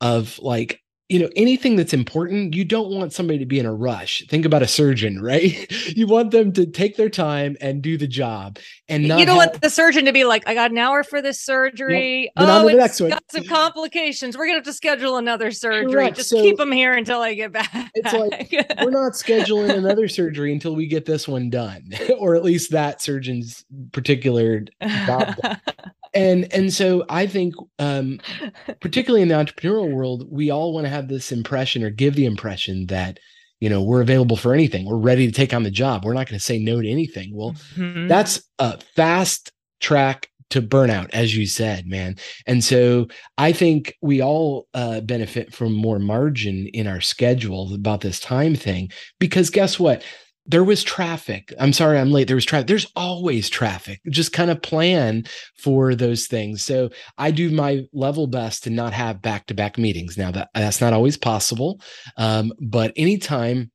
of 0.00 0.38
like 0.38 0.80
you 1.08 1.18
know 1.18 1.28
anything 1.36 1.76
that's 1.76 1.92
important 1.92 2.54
you 2.54 2.64
don't 2.64 2.90
want 2.90 3.12
somebody 3.12 3.38
to 3.38 3.46
be 3.46 3.58
in 3.58 3.66
a 3.66 3.74
rush. 3.74 4.24
Think 4.28 4.44
about 4.44 4.62
a 4.62 4.66
surgeon 4.66 5.20
right? 5.22 5.70
You 5.94 6.06
want 6.06 6.30
them 6.30 6.52
to 6.52 6.66
take 6.66 6.96
their 6.96 7.10
time 7.10 7.56
and 7.60 7.82
do 7.82 7.98
the 7.98 8.06
job 8.06 8.58
and 8.88 9.02
you 9.02 9.08
don't 9.08 9.26
have... 9.28 9.36
want 9.36 9.60
the 9.60 9.70
surgeon 9.70 10.04
to 10.06 10.12
be 10.12 10.24
like 10.24 10.46
i 10.46 10.54
got 10.54 10.70
an 10.70 10.78
hour 10.78 11.02
for 11.02 11.20
this 11.20 11.40
surgery. 11.40 12.22
Yep. 12.22 12.32
oh 12.36 12.68
it's 12.68 13.00
got 13.00 13.22
some 13.30 13.44
complications. 13.44 14.36
We're 14.36 14.46
gonna 14.46 14.58
have 14.58 14.64
to 14.64 14.72
schedule 14.72 15.16
another 15.16 15.50
surgery. 15.50 15.92
Correct. 15.92 16.16
just 16.16 16.30
so, 16.30 16.40
keep 16.40 16.56
them 16.56 16.72
here 16.72 16.94
until 16.94 17.20
i 17.20 17.34
get 17.34 17.52
back. 17.52 17.90
It's 17.94 18.12
like 18.12 18.50
we're 18.82 18.90
not 18.90 19.12
scheduling 19.12 19.76
another 19.76 20.08
surgery 20.08 20.52
until 20.52 20.74
we 20.74 20.86
get 20.86 21.04
this 21.04 21.28
one 21.28 21.50
done 21.50 21.90
or 22.18 22.34
at 22.34 22.44
least 22.44 22.70
that 22.72 23.02
surgeon's 23.02 23.64
particular 23.92 24.64
job 25.06 25.36
and 26.14 26.52
and 26.52 26.72
so 26.72 27.04
i 27.08 27.26
think 27.26 27.54
um 27.78 28.20
particularly 28.80 29.22
in 29.22 29.28
the 29.28 29.34
entrepreneurial 29.34 29.92
world 29.92 30.26
we 30.30 30.50
all 30.50 30.72
want 30.72 30.84
to 30.84 30.90
have 30.90 31.08
this 31.08 31.32
impression 31.32 31.82
or 31.82 31.90
give 31.90 32.14
the 32.14 32.26
impression 32.26 32.86
that 32.86 33.18
you 33.64 33.70
know 33.70 33.82
we're 33.82 34.02
available 34.02 34.36
for 34.36 34.52
anything. 34.52 34.84
We're 34.84 34.98
ready 34.98 35.26
to 35.26 35.32
take 35.32 35.54
on 35.54 35.62
the 35.62 35.70
job. 35.70 36.04
We're 36.04 36.12
not 36.12 36.28
going 36.28 36.38
to 36.38 36.44
say 36.44 36.58
no 36.58 36.82
to 36.82 36.88
anything. 36.88 37.30
Well 37.32 37.52
mm-hmm. 37.74 38.08
that's 38.08 38.42
a 38.58 38.78
fast 38.94 39.52
track 39.80 40.28
to 40.50 40.60
burnout 40.60 41.08
as 41.14 41.34
you 41.34 41.46
said 41.46 41.86
man. 41.86 42.16
And 42.46 42.62
so 42.62 43.08
i 43.38 43.52
think 43.52 43.96
we 44.02 44.20
all 44.20 44.68
uh, 44.74 45.00
benefit 45.00 45.54
from 45.54 45.72
more 45.72 45.98
margin 45.98 46.68
in 46.74 46.86
our 46.86 47.00
schedule 47.00 47.74
about 47.74 48.02
this 48.02 48.20
time 48.20 48.54
thing 48.54 48.90
because 49.18 49.48
guess 49.48 49.78
what 49.80 50.04
there 50.46 50.64
was 50.64 50.82
traffic. 50.82 51.52
I'm 51.58 51.72
sorry 51.72 51.98
I'm 51.98 52.10
late. 52.10 52.26
There 52.26 52.36
was 52.36 52.44
traffic. 52.44 52.66
There's 52.66 52.90
always 52.96 53.48
traffic. 53.48 54.00
Just 54.10 54.32
kind 54.32 54.50
of 54.50 54.60
plan 54.60 55.24
for 55.56 55.94
those 55.94 56.26
things. 56.26 56.62
So 56.62 56.90
I 57.16 57.30
do 57.30 57.50
my 57.50 57.84
level 57.92 58.26
best 58.26 58.64
to 58.64 58.70
not 58.70 58.92
have 58.92 59.22
back-to-back 59.22 59.78
meetings. 59.78 60.18
Now 60.18 60.30
that 60.32 60.50
that's 60.54 60.80
not 60.80 60.92
always 60.92 61.16
possible. 61.16 61.80
Um, 62.16 62.52
but 62.60 62.92
anytime 62.96 63.70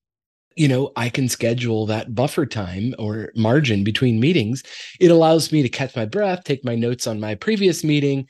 you 0.56 0.68
know 0.68 0.92
i 0.96 1.10
can 1.10 1.30
schedule 1.30 1.86
that 1.86 2.14
buffer 2.16 2.46
time 2.46 2.94
or 2.98 3.32
margin 3.36 3.84
between 3.84 4.20
meetings 4.20 4.64
it 5.00 5.12
allows 5.12 5.52
me 5.52 5.62
to 5.62 5.70
catch 5.70 5.96
my 5.96 6.06
breath 6.06 6.44
take 6.44 6.66
my 6.66 6.76
notes 6.76 7.06
on 7.06 7.20
my 7.20 7.36
previous 7.36 7.84
meeting 7.84 8.28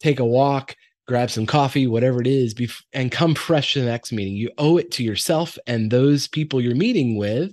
take 0.00 0.18
a 0.18 0.24
walk 0.24 0.74
grab 1.08 1.30
some 1.30 1.46
coffee 1.46 1.86
whatever 1.86 2.20
it 2.20 2.26
is 2.26 2.54
and 2.92 3.10
come 3.10 3.34
fresh 3.34 3.72
to 3.72 3.80
the 3.80 3.86
next 3.86 4.12
meeting 4.12 4.34
you 4.34 4.50
owe 4.58 4.76
it 4.76 4.90
to 4.90 5.02
yourself 5.02 5.58
and 5.66 5.90
those 5.90 6.28
people 6.28 6.60
you're 6.60 6.74
meeting 6.74 7.16
with 7.16 7.52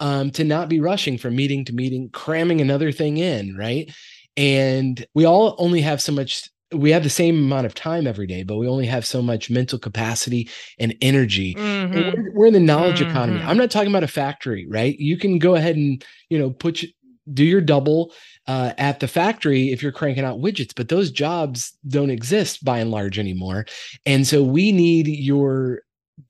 um, 0.00 0.30
to 0.32 0.44
not 0.44 0.68
be 0.68 0.80
rushing 0.80 1.18
from 1.18 1.36
meeting 1.36 1.64
to 1.64 1.74
meeting, 1.74 2.10
cramming 2.10 2.60
another 2.60 2.92
thing 2.92 3.16
in, 3.16 3.56
right? 3.56 3.90
And 4.36 5.04
we 5.14 5.24
all 5.24 5.54
only 5.58 5.80
have 5.80 6.02
so 6.02 6.12
much 6.12 6.48
we 6.74 6.90
have 6.90 7.04
the 7.04 7.10
same 7.10 7.36
amount 7.36 7.64
of 7.64 7.74
time 7.74 8.08
every 8.08 8.26
day, 8.26 8.42
but 8.42 8.56
we 8.56 8.66
only 8.66 8.86
have 8.86 9.06
so 9.06 9.22
much 9.22 9.50
mental 9.50 9.78
capacity 9.78 10.50
and 10.80 10.96
energy. 11.00 11.54
Mm-hmm. 11.54 11.96
And 11.96 12.04
we're, 12.04 12.32
we're, 12.32 12.46
in 12.46 12.54
the 12.54 12.60
knowledge 12.60 12.98
mm-hmm. 12.98 13.10
economy. 13.10 13.40
I'm 13.40 13.56
not 13.56 13.70
talking 13.70 13.88
about 13.88 14.02
a 14.02 14.08
factory, 14.08 14.66
right? 14.68 14.98
You 14.98 15.16
can 15.16 15.38
go 15.38 15.54
ahead 15.54 15.76
and 15.76 16.04
you 16.28 16.38
know 16.38 16.50
put 16.50 16.84
do 17.32 17.44
your 17.44 17.60
double 17.60 18.12
uh, 18.46 18.72
at 18.78 19.00
the 19.00 19.08
factory 19.08 19.72
if 19.72 19.82
you're 19.82 19.92
cranking 19.92 20.24
out 20.24 20.38
widgets, 20.38 20.72
but 20.74 20.88
those 20.88 21.10
jobs 21.10 21.76
don't 21.88 22.10
exist 22.10 22.64
by 22.64 22.78
and 22.78 22.90
large 22.90 23.18
anymore. 23.18 23.66
And 24.04 24.26
so 24.26 24.42
we 24.42 24.72
need 24.72 25.08
your 25.08 25.82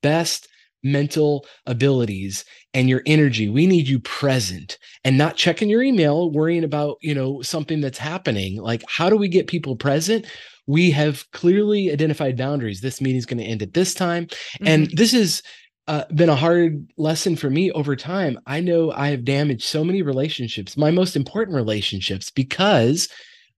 best 0.02 0.48
mental 0.82 1.46
abilities 1.66 2.44
and 2.72 2.88
your 2.88 3.02
energy. 3.06 3.48
We 3.48 3.66
need 3.66 3.88
you 3.88 3.98
present 4.00 4.78
and 5.04 5.18
not 5.18 5.36
checking 5.36 5.68
your 5.68 5.82
email 5.82 6.30
worrying 6.30 6.64
about 6.64 6.98
you 7.00 7.14
know 7.14 7.42
something 7.42 7.80
that's 7.80 7.98
happening. 7.98 8.60
Like 8.60 8.84
how 8.88 9.10
do 9.10 9.16
we 9.16 9.28
get 9.28 9.48
people 9.48 9.76
present? 9.76 10.26
We 10.66 10.90
have 10.92 11.30
clearly 11.32 11.92
identified 11.92 12.36
boundaries. 12.36 12.80
This 12.80 13.00
meeting 13.00 13.18
is 13.18 13.26
going 13.26 13.38
to 13.38 13.44
end 13.44 13.62
at 13.62 13.74
this 13.74 13.94
time. 13.94 14.26
Mm-hmm. 14.26 14.66
and 14.66 14.90
this 14.92 15.12
has 15.12 15.42
uh, 15.88 16.04
been 16.14 16.28
a 16.28 16.36
hard 16.36 16.90
lesson 16.96 17.36
for 17.36 17.48
me 17.48 17.70
over 17.72 17.94
time. 17.94 18.38
I 18.46 18.60
know 18.60 18.90
i 18.92 19.08
have 19.08 19.24
damaged 19.24 19.62
so 19.64 19.84
many 19.84 20.02
relationships 20.02 20.76
my 20.76 20.90
most 20.90 21.16
important 21.16 21.54
relationships 21.54 22.30
because 22.30 23.08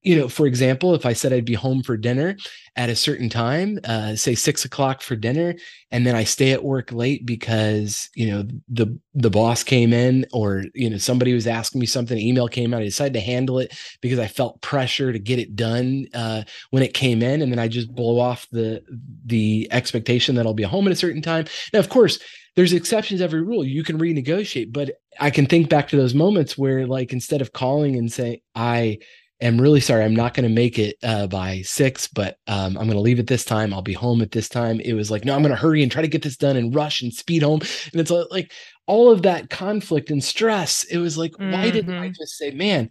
you 0.01 0.15
know, 0.15 0.29
for 0.29 0.47
example, 0.47 0.95
if 0.95 1.05
I 1.05 1.13
said 1.13 1.33
I'd 1.33 1.43
be 1.43 1.55
home 1.55 1.83
for 1.83 1.97
dinner 1.97 2.37
at 2.77 2.89
a 2.89 2.95
certain 2.95 3.27
time, 3.27 3.79
uh, 3.83 4.15
say 4.15 4.33
six 4.33 4.63
o'clock 4.63 5.01
for 5.01 5.17
dinner, 5.17 5.55
and 5.91 6.07
then 6.07 6.15
I 6.15 6.23
stay 6.23 6.51
at 6.53 6.63
work 6.63 6.93
late 6.93 7.25
because 7.25 8.09
you 8.15 8.27
know 8.29 8.45
the 8.69 8.97
the 9.13 9.29
boss 9.29 9.61
came 9.63 9.91
in, 9.91 10.25
or 10.31 10.63
you 10.73 10.89
know 10.89 10.97
somebody 10.97 11.33
was 11.33 11.47
asking 11.47 11.81
me 11.81 11.85
something, 11.85 12.17
email 12.17 12.47
came 12.47 12.73
out, 12.73 12.81
I 12.81 12.85
decided 12.85 13.13
to 13.13 13.19
handle 13.19 13.59
it 13.59 13.77
because 14.01 14.19
I 14.19 14.27
felt 14.27 14.61
pressure 14.61 15.11
to 15.11 15.19
get 15.19 15.39
it 15.39 15.55
done 15.55 16.07
uh, 16.13 16.43
when 16.69 16.83
it 16.83 16.93
came 16.93 17.21
in, 17.21 17.41
and 17.41 17.51
then 17.51 17.59
I 17.59 17.67
just 17.67 17.93
blow 17.93 18.19
off 18.19 18.47
the 18.51 18.81
the 19.25 19.67
expectation 19.71 20.35
that 20.35 20.45
I'll 20.45 20.53
be 20.53 20.63
home 20.63 20.87
at 20.87 20.93
a 20.93 20.97
certain 20.97 21.21
time. 21.21 21.45
Now, 21.73 21.79
of 21.79 21.89
course, 21.89 22.19
there's 22.55 22.73
exceptions 22.73 23.21
every 23.21 23.41
rule 23.41 23.63
you 23.63 23.83
can 23.83 23.97
renegotiate 23.97 24.73
but 24.73 24.91
i 25.19 25.29
can 25.29 25.45
think 25.45 25.69
back 25.69 25.87
to 25.87 25.95
those 25.95 26.13
moments 26.13 26.57
where 26.57 26.85
like 26.85 27.13
instead 27.13 27.41
of 27.41 27.53
calling 27.53 27.95
and 27.95 28.11
say 28.11 28.41
i 28.53 28.97
am 29.41 29.59
really 29.59 29.79
sorry. 29.79 30.03
I'm 30.03 30.15
not 30.15 30.33
going 30.33 30.47
to 30.47 30.53
make 30.53 30.77
it 30.77 30.97
uh, 31.03 31.27
by 31.27 31.61
six, 31.61 32.07
but 32.07 32.37
um, 32.47 32.77
I'm 32.77 32.85
going 32.85 32.91
to 32.91 32.99
leave 32.99 33.19
at 33.19 33.27
this 33.27 33.45
time. 33.45 33.73
I'll 33.73 33.81
be 33.81 33.93
home 33.93 34.21
at 34.21 34.31
this 34.31 34.49
time. 34.49 34.79
It 34.79 34.93
was 34.93 35.09
like, 35.09 35.25
no, 35.25 35.35
I'm 35.35 35.41
going 35.41 35.55
to 35.55 35.61
hurry 35.61 35.81
and 35.81 35.91
try 35.91 36.01
to 36.01 36.07
get 36.07 36.21
this 36.21 36.37
done 36.37 36.57
and 36.57 36.75
rush 36.75 37.01
and 37.01 37.13
speed 37.13 37.43
home. 37.43 37.61
And 37.91 38.01
it's 38.01 38.11
like 38.11 38.51
all 38.87 39.11
of 39.11 39.21
that 39.23 39.49
conflict 39.49 40.09
and 40.09 40.23
stress. 40.23 40.83
It 40.85 40.97
was 40.97 41.17
like, 41.17 41.31
mm-hmm. 41.33 41.51
why 41.51 41.69
didn't 41.69 41.93
I 41.93 42.07
mm-hmm. 42.07 42.13
just 42.19 42.37
say, 42.37 42.51
man, 42.51 42.89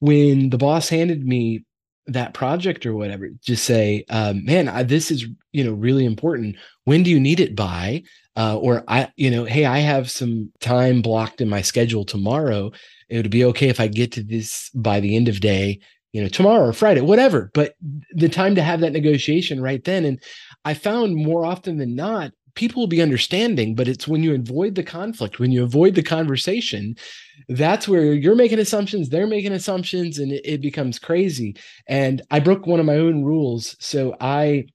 when 0.00 0.50
the 0.50 0.58
boss 0.58 0.88
handed 0.88 1.26
me 1.26 1.64
that 2.06 2.34
project 2.34 2.84
or 2.84 2.94
whatever, 2.94 3.28
just 3.42 3.64
say, 3.64 4.04
um, 4.10 4.44
man, 4.44 4.68
I, 4.68 4.82
this 4.82 5.10
is, 5.10 5.26
you 5.52 5.64
know, 5.64 5.72
really 5.72 6.04
important. 6.04 6.56
When 6.84 7.02
do 7.02 7.10
you 7.10 7.20
need 7.20 7.40
it 7.40 7.56
by? 7.56 8.02
Uh, 8.36 8.56
or 8.56 8.82
I, 8.88 9.12
you 9.16 9.30
know, 9.30 9.44
hey, 9.44 9.64
I 9.64 9.78
have 9.78 10.10
some 10.10 10.50
time 10.60 11.02
blocked 11.02 11.40
in 11.40 11.48
my 11.48 11.62
schedule 11.62 12.04
tomorrow 12.04 12.72
it 13.08 13.18
would 13.18 13.30
be 13.30 13.44
okay 13.44 13.68
if 13.68 13.80
I 13.80 13.86
get 13.86 14.12
to 14.12 14.22
this 14.22 14.70
by 14.74 15.00
the 15.00 15.16
end 15.16 15.28
of 15.28 15.40
day, 15.40 15.80
you 16.12 16.22
know, 16.22 16.28
tomorrow 16.28 16.66
or 16.66 16.72
Friday, 16.72 17.00
whatever. 17.00 17.50
But 17.54 17.74
the 18.12 18.28
time 18.28 18.54
to 18.54 18.62
have 18.62 18.80
that 18.80 18.92
negotiation 18.92 19.60
right 19.60 19.84
then. 19.84 20.04
And 20.04 20.22
I 20.64 20.74
found 20.74 21.16
more 21.16 21.44
often 21.44 21.78
than 21.78 21.94
not, 21.94 22.32
people 22.54 22.80
will 22.82 22.88
be 22.88 23.02
understanding, 23.02 23.74
but 23.74 23.88
it's 23.88 24.06
when 24.06 24.22
you 24.22 24.34
avoid 24.34 24.76
the 24.76 24.84
conflict, 24.84 25.38
when 25.38 25.50
you 25.50 25.64
avoid 25.64 25.96
the 25.96 26.02
conversation, 26.02 26.94
that's 27.48 27.88
where 27.88 28.14
you're 28.14 28.36
making 28.36 28.60
assumptions, 28.60 29.08
they're 29.08 29.26
making 29.26 29.52
assumptions, 29.52 30.18
and 30.18 30.30
it, 30.30 30.42
it 30.44 30.60
becomes 30.60 31.00
crazy. 31.00 31.56
And 31.88 32.22
I 32.30 32.38
broke 32.38 32.66
one 32.66 32.78
of 32.78 32.86
my 32.86 32.96
own 32.96 33.24
rules. 33.24 33.76
So 33.80 34.16
I 34.20 34.66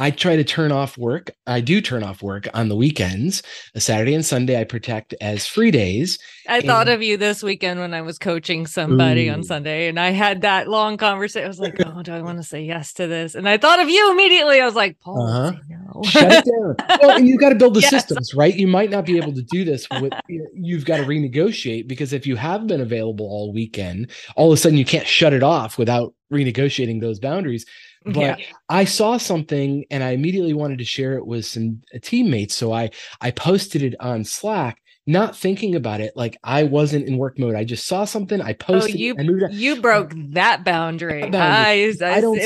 I 0.00 0.10
try 0.10 0.34
to 0.34 0.44
turn 0.44 0.72
off 0.72 0.96
work. 0.96 1.30
I 1.46 1.60
do 1.60 1.82
turn 1.82 2.02
off 2.02 2.22
work 2.22 2.48
on 2.54 2.70
the 2.70 2.74
weekends. 2.74 3.42
A 3.74 3.80
Saturday 3.80 4.14
and 4.14 4.24
Sunday 4.24 4.58
I 4.58 4.64
protect 4.64 5.14
as 5.20 5.46
free 5.46 5.70
days. 5.70 6.18
I 6.48 6.56
and, 6.56 6.66
thought 6.66 6.88
of 6.88 7.02
you 7.02 7.18
this 7.18 7.42
weekend 7.42 7.80
when 7.80 7.92
I 7.92 8.00
was 8.00 8.18
coaching 8.18 8.66
somebody 8.66 9.28
ooh. 9.28 9.32
on 9.34 9.42
Sunday 9.44 9.88
and 9.88 10.00
I 10.00 10.08
had 10.08 10.40
that 10.40 10.68
long 10.68 10.96
conversation. 10.96 11.44
I 11.44 11.48
was 11.48 11.60
like, 11.60 11.76
oh, 11.84 12.02
do 12.02 12.14
I 12.14 12.22
want 12.22 12.38
to 12.38 12.42
say 12.42 12.62
yes 12.62 12.94
to 12.94 13.06
this? 13.08 13.34
And 13.34 13.46
I 13.46 13.58
thought 13.58 13.78
of 13.78 13.90
you 13.90 14.10
immediately. 14.10 14.58
I 14.58 14.64
was 14.64 14.74
like, 14.74 14.98
Paul, 15.00 15.28
uh-huh. 15.28 15.52
no. 15.68 16.02
Shut 16.02 16.32
it 16.32 16.44
down. 16.46 16.98
well, 17.02 17.16
and 17.18 17.28
you've 17.28 17.40
got 17.40 17.50
to 17.50 17.56
build 17.56 17.74
the 17.74 17.80
yes. 17.80 17.90
systems, 17.90 18.32
right? 18.32 18.56
You 18.56 18.68
might 18.68 18.88
not 18.88 19.04
be 19.04 19.18
able 19.18 19.34
to 19.34 19.42
do 19.42 19.66
this 19.66 19.86
with 20.00 20.14
you've 20.54 20.86
got 20.86 20.96
to 20.96 21.02
renegotiate 21.02 21.86
because 21.86 22.14
if 22.14 22.26
you 22.26 22.36
have 22.36 22.66
been 22.66 22.80
available 22.80 23.26
all 23.26 23.52
weekend, 23.52 24.10
all 24.34 24.50
of 24.50 24.56
a 24.56 24.60
sudden 24.60 24.78
you 24.78 24.86
can't 24.86 25.06
shut 25.06 25.34
it 25.34 25.42
off 25.42 25.76
without 25.76 26.14
renegotiating 26.32 27.02
those 27.02 27.18
boundaries. 27.18 27.66
But 28.04 28.16
yeah. 28.16 28.36
I 28.68 28.84
saw 28.84 29.18
something 29.18 29.84
and 29.90 30.02
I 30.02 30.10
immediately 30.10 30.54
wanted 30.54 30.78
to 30.78 30.84
share 30.84 31.18
it 31.18 31.26
with 31.26 31.44
some 31.44 31.82
teammates. 32.00 32.54
So 32.54 32.72
I 32.72 32.90
I 33.20 33.30
posted 33.30 33.82
it 33.82 33.94
on 34.00 34.24
Slack, 34.24 34.80
not 35.06 35.36
thinking 35.36 35.74
about 35.74 36.00
it. 36.00 36.16
Like 36.16 36.38
I 36.42 36.62
wasn't 36.62 37.06
in 37.06 37.18
work 37.18 37.38
mode. 37.38 37.54
I 37.54 37.64
just 37.64 37.86
saw 37.86 38.04
something. 38.04 38.40
I 38.40 38.52
oh, 38.52 38.54
posted. 38.54 38.94
Oh, 38.94 38.98
you 38.98 39.48
you 39.50 39.80
broke 39.82 40.14
that 40.30 40.64
boundary. 40.64 41.22
That 41.22 41.32
boundary. 41.32 42.00
I, 42.00 42.12
I, 42.12 42.16
I, 42.16 42.20
don't 42.20 42.38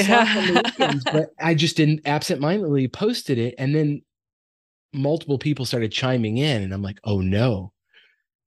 weekends, 0.65 1.05
but 1.13 1.31
I 1.39 1.55
just 1.55 1.77
didn't 1.77 2.01
absentmindedly 2.05 2.89
posted 2.89 3.39
it, 3.39 3.55
and 3.57 3.75
then 3.75 4.03
multiple 4.93 5.39
people 5.39 5.67
started 5.67 5.93
chiming 5.93 6.39
in, 6.39 6.63
and 6.63 6.73
I'm 6.73 6.83
like, 6.83 6.99
oh 7.05 7.21
no. 7.21 7.74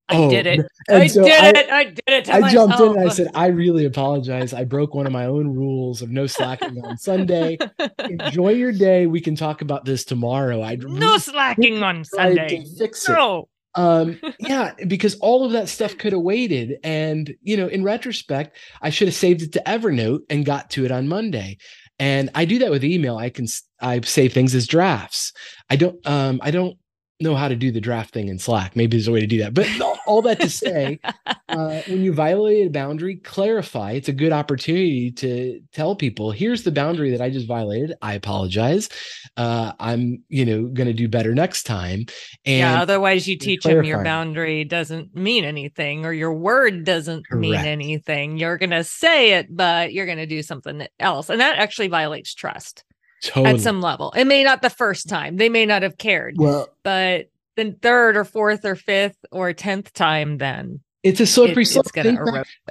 I 0.09 0.17
oh, 0.17 0.29
did 0.29 0.47
it. 0.47 0.65
I 0.89 1.07
so 1.07 1.23
did 1.23 1.33
I, 1.33 1.59
it. 1.59 1.69
I 1.69 1.83
did 1.83 2.03
it. 2.07 2.29
I 2.29 2.39
myself. 2.39 2.69
jumped 2.69 2.79
in 2.79 3.01
and 3.01 3.09
I 3.09 3.13
said, 3.13 3.27
I 3.35 3.47
really 3.47 3.85
apologize. 3.85 4.53
I 4.53 4.63
broke 4.63 4.93
one 4.93 5.05
of 5.05 5.11
my 5.11 5.25
own 5.25 5.53
rules 5.53 6.01
of 6.01 6.09
no 6.09 6.27
slacking 6.27 6.83
on 6.85 6.97
Sunday. 6.97 7.57
Enjoy 7.99 8.49
your 8.51 8.71
day. 8.71 9.05
We 9.05 9.19
can 9.19 9.35
talk 9.35 9.61
about 9.61 9.83
this 9.85 10.05
tomorrow. 10.05 10.61
I 10.61 10.75
no 10.79 11.17
slacking 11.17 11.83
on 11.83 12.03
Sunday. 12.05 12.65
Fix 12.77 13.07
no. 13.09 13.41
It. 13.41 13.47
Um, 13.75 14.19
yeah, 14.39 14.73
because 14.87 15.15
all 15.19 15.45
of 15.45 15.51
that 15.51 15.69
stuff 15.69 15.97
could 15.97 16.13
have 16.13 16.21
waited. 16.21 16.79
And, 16.83 17.35
you 17.41 17.57
know, 17.57 17.67
in 17.67 17.83
retrospect, 17.83 18.57
I 18.81 18.89
should 18.89 19.07
have 19.07 19.15
saved 19.15 19.43
it 19.43 19.51
to 19.53 19.63
Evernote 19.67 20.21
and 20.29 20.45
got 20.45 20.71
to 20.71 20.85
it 20.85 20.91
on 20.91 21.07
Monday. 21.07 21.57
And 21.99 22.29
I 22.33 22.45
do 22.45 22.59
that 22.59 22.71
with 22.71 22.83
email. 22.83 23.17
I 23.17 23.29
can 23.29 23.47
I 23.79 24.01
save 24.01 24.33
things 24.33 24.55
as 24.55 24.67
drafts. 24.67 25.33
I 25.69 25.75
don't 25.75 26.05
um 26.07 26.39
I 26.43 26.51
don't 26.51 26.77
know 27.19 27.35
how 27.35 27.47
to 27.47 27.55
do 27.55 27.71
the 27.71 27.81
draft 27.81 28.13
thing 28.13 28.27
in 28.27 28.37
Slack. 28.37 28.75
Maybe 28.75 28.95
there's 28.95 29.07
a 29.07 29.11
way 29.11 29.21
to 29.21 29.27
do 29.27 29.39
that. 29.39 29.53
But 29.53 29.67
all 30.05 30.21
that 30.23 30.39
to 30.39 30.49
say, 30.49 30.99
uh, 31.49 31.81
when 31.87 32.03
you 32.03 32.13
violate 32.13 32.67
a 32.67 32.69
boundary, 32.69 33.15
clarify. 33.17 33.91
It's 33.91 34.07
a 34.07 34.13
good 34.13 34.31
opportunity 34.31 35.11
to 35.11 35.61
tell 35.73 35.95
people, 35.95 36.31
here's 36.31 36.63
the 36.63 36.71
boundary 36.71 37.11
that 37.11 37.21
I 37.21 37.29
just 37.29 37.47
violated. 37.47 37.95
I 38.01 38.13
apologize. 38.13 38.89
Uh, 39.35 39.73
I'm, 39.79 40.23
you 40.29 40.45
know, 40.45 40.67
going 40.67 40.87
to 40.87 40.93
do 40.93 41.07
better 41.07 41.33
next 41.33 41.63
time. 41.63 42.05
And 42.45 42.59
yeah. 42.59 42.81
Otherwise, 42.81 43.27
you 43.27 43.37
teach 43.37 43.63
them 43.63 43.83
your 43.83 44.03
boundary 44.03 44.63
doesn't 44.63 45.15
mean 45.15 45.43
anything, 45.43 46.05
or 46.05 46.13
your 46.13 46.33
word 46.33 46.83
doesn't 46.83 47.27
Correct. 47.27 47.39
mean 47.39 47.55
anything. 47.55 48.37
You're 48.37 48.57
going 48.57 48.69
to 48.69 48.83
say 48.83 49.33
it, 49.33 49.55
but 49.55 49.91
you're 49.91 50.05
going 50.05 50.17
to 50.19 50.27
do 50.27 50.43
something 50.43 50.87
else, 50.99 51.29
and 51.29 51.41
that 51.41 51.57
actually 51.57 51.87
violates 51.87 52.33
trust. 52.33 52.83
Totally. 53.23 53.55
At 53.55 53.61
some 53.61 53.81
level. 53.81 54.13
It 54.15 54.25
may 54.25 54.43
not 54.43 54.61
the 54.61 54.69
first 54.69 55.09
time. 55.09 55.37
They 55.37 55.49
may 55.49 55.65
not 55.65 55.81
have 55.81 55.97
cared. 55.97 56.35
Well, 56.37 56.69
but 56.83 57.29
the 57.55 57.75
third 57.81 58.15
or 58.15 58.23
fourth 58.23 58.63
or 58.63 58.75
fifth 58.75 59.17
or 59.31 59.51
tenth 59.53 59.91
time, 59.93 60.37
then 60.37 60.81
it's 61.03 61.19
a 61.19 61.25
slippery 61.25 61.63
it, 61.63 61.67
slope. 61.67 61.87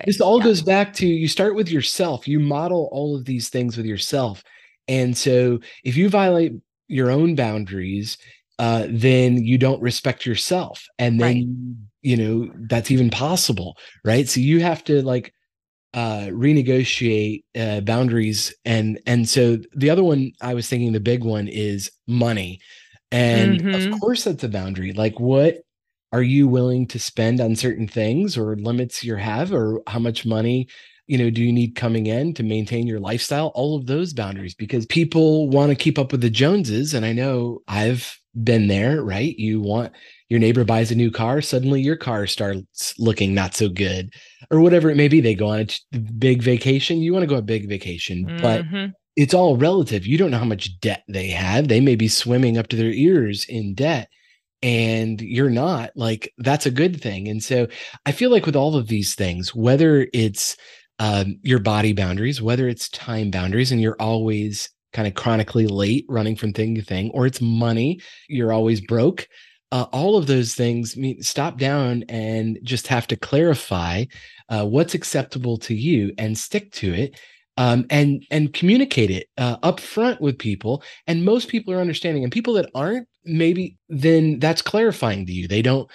This 0.04 0.20
all 0.20 0.38
yeah. 0.38 0.44
goes 0.44 0.62
back 0.62 0.92
to 0.94 1.06
you 1.06 1.28
start 1.28 1.54
with 1.54 1.70
yourself. 1.70 2.28
You 2.28 2.40
model 2.40 2.88
all 2.92 3.16
of 3.16 3.24
these 3.24 3.48
things 3.48 3.76
with 3.76 3.86
yourself. 3.86 4.44
And 4.88 5.16
so 5.16 5.60
if 5.84 5.96
you 5.96 6.08
violate 6.08 6.52
your 6.88 7.10
own 7.10 7.34
boundaries, 7.34 8.18
uh, 8.58 8.86
then 8.88 9.44
you 9.44 9.58
don't 9.58 9.82
respect 9.82 10.26
yourself. 10.26 10.86
And 10.98 11.20
then, 11.20 11.26
right. 11.26 11.46
you 12.02 12.16
know, 12.16 12.50
that's 12.68 12.90
even 12.90 13.10
possible. 13.10 13.76
Right. 14.04 14.28
So 14.28 14.40
you 14.40 14.60
have 14.60 14.84
to 14.84 15.02
like 15.02 15.32
uh, 15.96 16.26
renegotiate 16.28 17.42
uh, 17.58 17.80
boundaries. 17.80 18.54
And 18.66 19.00
and 19.06 19.28
so 19.28 19.56
the 19.74 19.90
other 19.90 20.04
one 20.04 20.30
i 20.42 20.54
was 20.54 20.68
thinking 20.68 20.92
the 20.92 21.00
big 21.00 21.24
one 21.24 21.48
is 21.48 21.90
money. 22.06 22.60
And 23.10 23.60
mm-hmm. 23.60 23.92
of 23.94 24.00
course 24.00 24.24
that's 24.24 24.44
a 24.44 24.48
boundary. 24.48 24.92
Like 24.92 25.18
what 25.18 25.62
are 26.12 26.22
you 26.22 26.46
willing 26.46 26.86
to 26.88 26.98
spend 26.98 27.40
on 27.40 27.56
certain 27.56 27.88
things 27.88 28.36
or 28.36 28.56
limits 28.56 29.02
you 29.02 29.16
have 29.16 29.52
or 29.52 29.82
how 29.86 29.98
much 29.98 30.24
money 30.26 30.68
you 31.06 31.16
know 31.16 31.30
do 31.30 31.42
you 31.42 31.52
need 31.52 31.76
coming 31.76 32.06
in 32.06 32.34
to 32.34 32.42
maintain 32.42 32.86
your 32.86 33.00
lifestyle? 33.00 33.48
All 33.54 33.76
of 33.76 33.86
those 33.86 34.12
boundaries 34.12 34.54
because 34.54 34.84
people 34.84 35.48
want 35.48 35.70
to 35.70 35.76
keep 35.76 35.98
up 35.98 36.12
with 36.12 36.20
the 36.20 36.30
joneses. 36.30 36.92
And 36.92 37.06
i 37.06 37.12
know 37.12 37.60
i've 37.68 38.20
been 38.44 38.68
there 38.68 39.02
right 39.02 39.36
you 39.38 39.60
want 39.60 39.92
your 40.28 40.40
neighbor 40.40 40.64
buys 40.64 40.90
a 40.90 40.96
new 40.96 41.10
car, 41.10 41.40
suddenly 41.40 41.80
your 41.80 41.96
car 41.96 42.26
starts 42.26 42.98
looking 42.98 43.32
not 43.32 43.54
so 43.54 43.68
good, 43.68 44.12
or 44.50 44.60
whatever 44.60 44.90
it 44.90 44.96
may 44.96 45.06
be. 45.06 45.20
They 45.20 45.36
go 45.36 45.48
on 45.48 45.68
a 45.92 45.98
big 45.98 46.42
vacation. 46.42 46.98
You 46.98 47.12
want 47.12 47.22
to 47.22 47.28
go 47.28 47.36
on 47.36 47.40
a 47.40 47.42
big 47.42 47.68
vacation, 47.68 48.26
mm-hmm. 48.26 48.42
but 48.42 48.64
it's 49.14 49.34
all 49.34 49.56
relative. 49.56 50.04
You 50.04 50.18
don't 50.18 50.32
know 50.32 50.38
how 50.38 50.44
much 50.44 50.80
debt 50.80 51.04
they 51.08 51.28
have. 51.28 51.68
They 51.68 51.80
may 51.80 51.94
be 51.94 52.08
swimming 52.08 52.58
up 52.58 52.66
to 52.68 52.76
their 52.76 52.90
ears 52.90 53.46
in 53.48 53.74
debt 53.74 54.08
and 54.62 55.20
you're 55.20 55.50
not 55.50 55.90
like 55.96 56.32
that's 56.38 56.66
a 56.66 56.70
good 56.70 57.00
thing. 57.00 57.28
And 57.28 57.42
so 57.42 57.68
I 58.04 58.12
feel 58.12 58.30
like 58.30 58.46
with 58.46 58.56
all 58.56 58.76
of 58.76 58.88
these 58.88 59.14
things, 59.14 59.54
whether 59.54 60.08
it's 60.12 60.56
um, 60.98 61.38
your 61.42 61.58
body 61.58 61.92
boundaries, 61.92 62.40
whether 62.40 62.66
it's 62.66 62.88
time 62.88 63.30
boundaries, 63.30 63.70
and 63.70 63.80
you're 63.80 64.00
always 64.00 64.70
kind 64.92 65.08
of 65.08 65.14
chronically 65.14 65.66
late 65.66 66.04
running 66.08 66.36
from 66.36 66.52
thing 66.52 66.74
to 66.74 66.82
thing, 66.82 67.10
or 67.12 67.26
it's 67.26 67.40
money, 67.40 68.00
you're 68.28 68.52
always 68.52 68.80
broke 68.80 69.28
uh, 69.72 69.86
all 69.92 70.16
of 70.16 70.26
those 70.26 70.54
things 70.54 70.96
mean 70.96 71.20
stop 71.22 71.58
down 71.58 72.04
and 72.08 72.58
just 72.62 72.86
have 72.86 73.06
to 73.06 73.16
clarify 73.16 74.04
uh, 74.48 74.64
what's 74.64 74.94
acceptable 74.94 75.56
to 75.58 75.74
you 75.74 76.12
and 76.18 76.38
stick 76.38 76.70
to 76.72 76.92
it 76.94 77.18
um, 77.56 77.84
and 77.90 78.24
and 78.30 78.52
communicate 78.52 79.10
it 79.10 79.28
uh, 79.38 79.56
up 79.62 79.80
front 79.80 80.20
with 80.20 80.38
people 80.38 80.82
and 81.06 81.24
most 81.24 81.48
people 81.48 81.74
are 81.74 81.80
understanding 81.80 82.22
and 82.22 82.32
people 82.32 82.54
that 82.54 82.70
aren't 82.74 83.08
maybe 83.24 83.76
then 83.88 84.38
that's 84.38 84.62
clarifying 84.62 85.26
to 85.26 85.32
you. 85.32 85.48
They 85.48 85.62
don't 85.62 85.90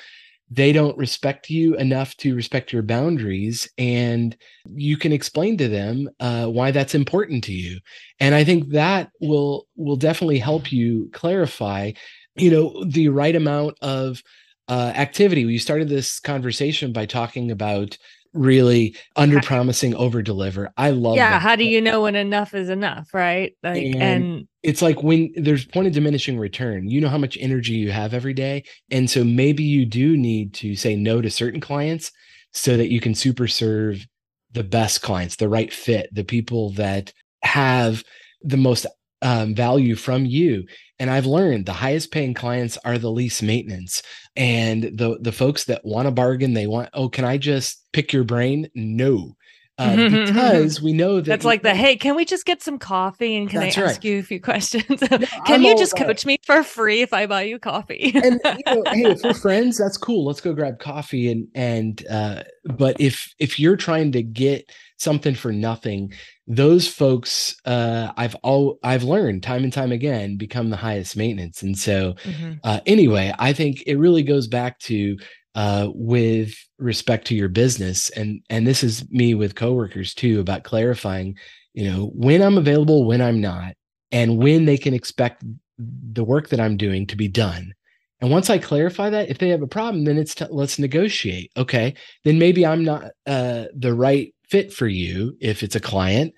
they 0.53 0.74
don't 0.74 0.98
respect 0.98 1.50
you 1.50 1.75
enough 1.77 2.15
to 2.17 2.36
respect 2.36 2.73
your 2.73 2.84
boundaries 2.84 3.69
and 3.78 4.36
you 4.65 4.97
can 4.97 5.13
explain 5.13 5.58
to 5.58 5.69
them 5.69 6.10
uh, 6.19 6.45
why 6.45 6.71
that's 6.71 6.93
important 6.93 7.43
to 7.45 7.54
you. 7.54 7.80
And 8.19 8.36
i 8.36 8.43
think 8.43 8.69
that 8.69 9.10
will 9.19 9.67
will 9.75 9.95
definitely 9.95 10.39
help 10.39 10.71
you 10.71 11.10
clarify 11.13 11.91
you 12.36 12.52
know 12.52 12.84
the 12.86 13.10
right 13.10 13.36
amount 13.36 13.78
of 13.82 14.21
uh, 14.67 14.93
activity. 14.95 15.45
We 15.45 15.58
started 15.58 15.89
this 15.89 16.19
conversation 16.19 16.93
by 16.93 17.06
talking 17.06 17.52
about 17.52 17.97
really 18.34 18.96
under 19.15 19.41
promising 19.41 19.96
over 19.96 20.22
deliver. 20.22 20.72
I 20.78 20.91
love 20.91 21.15
yeah 21.15 21.32
that. 21.32 21.41
how 21.41 21.56
do 21.56 21.65
you 21.65 21.82
know 21.82 22.02
when 22.02 22.15
enough 22.15 22.54
is 22.54 22.70
enough 22.70 23.13
right? 23.13 23.54
Like 23.63 23.84
and, 23.84 24.02
and 24.02 24.48
it's 24.63 24.82
like 24.82 25.04
when 25.04 25.32
there's 25.36 25.65
point 25.65 25.88
of 25.88 25.94
diminishing 25.94 26.38
return. 26.38 26.89
You 26.89 27.02
know 27.02 27.10
how 27.10 27.17
much 27.17 27.38
energy 27.39 27.74
you 27.74 27.91
have 27.91 28.13
every 28.13 28.34
day 28.34 28.63
and 28.89 29.10
so 29.10 29.24
maybe 29.24 29.63
you 29.63 29.86
do 29.86 30.15
need 30.17 30.54
to 30.56 30.76
say 30.76 30.96
no 30.96 31.22
to 31.22 31.30
certain 31.30 31.60
clients 31.60 32.12
so 32.54 32.78
that 32.78 32.91
you 32.91 33.00
can 33.00 33.15
super 33.15 33.48
serve 33.48 34.06
the 34.52 34.63
best 34.63 35.02
clients 35.02 35.38
the 35.38 35.48
right 35.48 35.72
fit 35.72 36.10
the 36.13 36.26
people 36.26 36.72
that 36.72 37.13
have 37.44 38.04
the 38.41 38.58
most 38.58 38.86
um, 39.21 39.55
value 39.55 39.95
from 39.95 40.25
you. 40.25 40.65
And 40.99 41.10
i've 41.10 41.25
learned 41.25 41.65
the 41.65 41.73
highest 41.73 42.12
paying 42.12 42.34
clients 42.34 42.77
are 42.86 42.97
the 42.97 43.12
least 43.12 43.41
maintenance. 43.41 44.01
And 44.36 44.84
the 44.84 45.17
the 45.19 45.31
folks 45.31 45.65
that 45.65 45.84
want 45.84 46.07
to 46.07 46.12
bargain 46.12 46.53
they 46.53 46.67
want 46.67 46.89
oh 46.93 47.10
can 47.10 47.25
i 47.25 47.38
just 47.38 47.86
pick 47.93 48.13
your 48.13 48.23
brain? 48.23 48.69
No 48.75 49.36
uh, 49.82 50.10
because 50.10 50.82
we 50.82 50.94
know 50.94 51.15
that 51.15 51.26
that's 51.26 51.46
like 51.46 51.63
the 51.63 51.74
hey, 51.74 51.96
can 51.96 52.15
we 52.15 52.26
just 52.26 52.46
get 52.46 52.62
some 52.62 52.78
coffee 52.78 53.36
and 53.36 53.50
can 53.50 53.62
I 53.62 53.67
ask 53.67 53.80
right. 53.80 54.04
you 54.04 54.20
a 54.20 54.24
few 54.24 54.39
questions? 54.39 54.86
can 55.46 55.63
you 55.63 55.78
just 55.78 55.96
coach 55.96 56.26
me 56.26 56.38
for 56.46 56.63
free 56.63 57.02
if 57.02 57.13
I 57.13 57.26
buy 57.26 57.44
you 57.44 57.60
coffee? 57.60 58.12
and 58.15 58.39
you 58.44 58.63
know, 58.65 58.84
hey, 58.88 59.04
if 59.12 59.24
we're 59.24 59.34
friends, 59.34 59.78
that's 59.78 59.98
cool. 59.98 60.26
Let's 60.26 60.41
go 60.41 60.54
grab 60.54 60.80
coffee 60.80 61.32
and 61.32 61.48
and 61.56 62.06
uh, 62.10 62.44
but 62.65 63.00
if 63.00 63.34
if 63.39 63.60
you're 63.60 63.78
trying 63.78 64.12
to 64.13 64.24
get 64.24 64.70
something 64.98 65.34
for 65.34 65.52
nothing, 65.52 66.13
those 66.48 66.88
folks 66.88 67.56
uh, 67.65 68.12
I've 68.17 68.36
all 68.36 68.78
I've 68.84 69.04
learned 69.04 69.44
time 69.44 69.63
and 69.63 69.74
time 69.74 69.91
again 69.91 70.38
become 70.38 70.70
the 70.70 70.78
highest 70.78 71.17
maintenance. 71.17 71.63
And 71.63 71.78
so 71.78 72.13
mm-hmm. 72.24 72.54
uh, 72.63 72.82
anyway, 72.86 73.34
I 73.39 73.54
think 73.54 73.84
it 73.88 73.98
really 73.98 74.24
goes 74.24 74.48
back 74.48 74.80
to 74.80 75.17
uh, 75.55 75.89
with 75.93 76.53
respect 76.77 77.27
to 77.27 77.35
your 77.35 77.49
business. 77.49 78.09
And 78.11 78.41
and 78.49 78.65
this 78.65 78.83
is 78.83 79.09
me 79.11 79.35
with 79.35 79.55
coworkers 79.55 80.13
too 80.13 80.39
about 80.39 80.63
clarifying 80.63 81.37
you 81.73 81.89
know 81.89 82.11
when 82.13 82.41
i'm 82.41 82.57
available 82.57 83.05
when 83.05 83.21
i'm 83.21 83.39
not 83.39 83.75
and 84.11 84.37
when 84.37 84.65
they 84.65 84.77
can 84.77 84.93
expect 84.93 85.43
the 85.77 86.23
work 86.23 86.49
that 86.49 86.59
i'm 86.59 86.77
doing 86.77 87.07
to 87.07 87.15
be 87.15 87.27
done. 87.27 87.73
And 88.19 88.29
once 88.29 88.49
i 88.49 88.57
clarify 88.57 89.09
that 89.09 89.29
if 89.29 89.39
they 89.39 89.49
have 89.49 89.61
a 89.61 89.67
problem 89.67 90.05
then 90.05 90.17
it's 90.17 90.35
t- 90.35 90.45
let's 90.49 90.79
negotiate. 90.79 91.51
Okay 91.57 91.95
then 92.23 92.39
maybe 92.39 92.65
i'm 92.65 92.83
not 92.83 93.11
uh, 93.25 93.65
the 93.75 93.93
right 93.93 94.33
fit 94.47 94.73
for 94.73 94.87
you 94.87 95.35
if 95.39 95.63
it's 95.63 95.75
a 95.75 95.79
client 95.79 96.33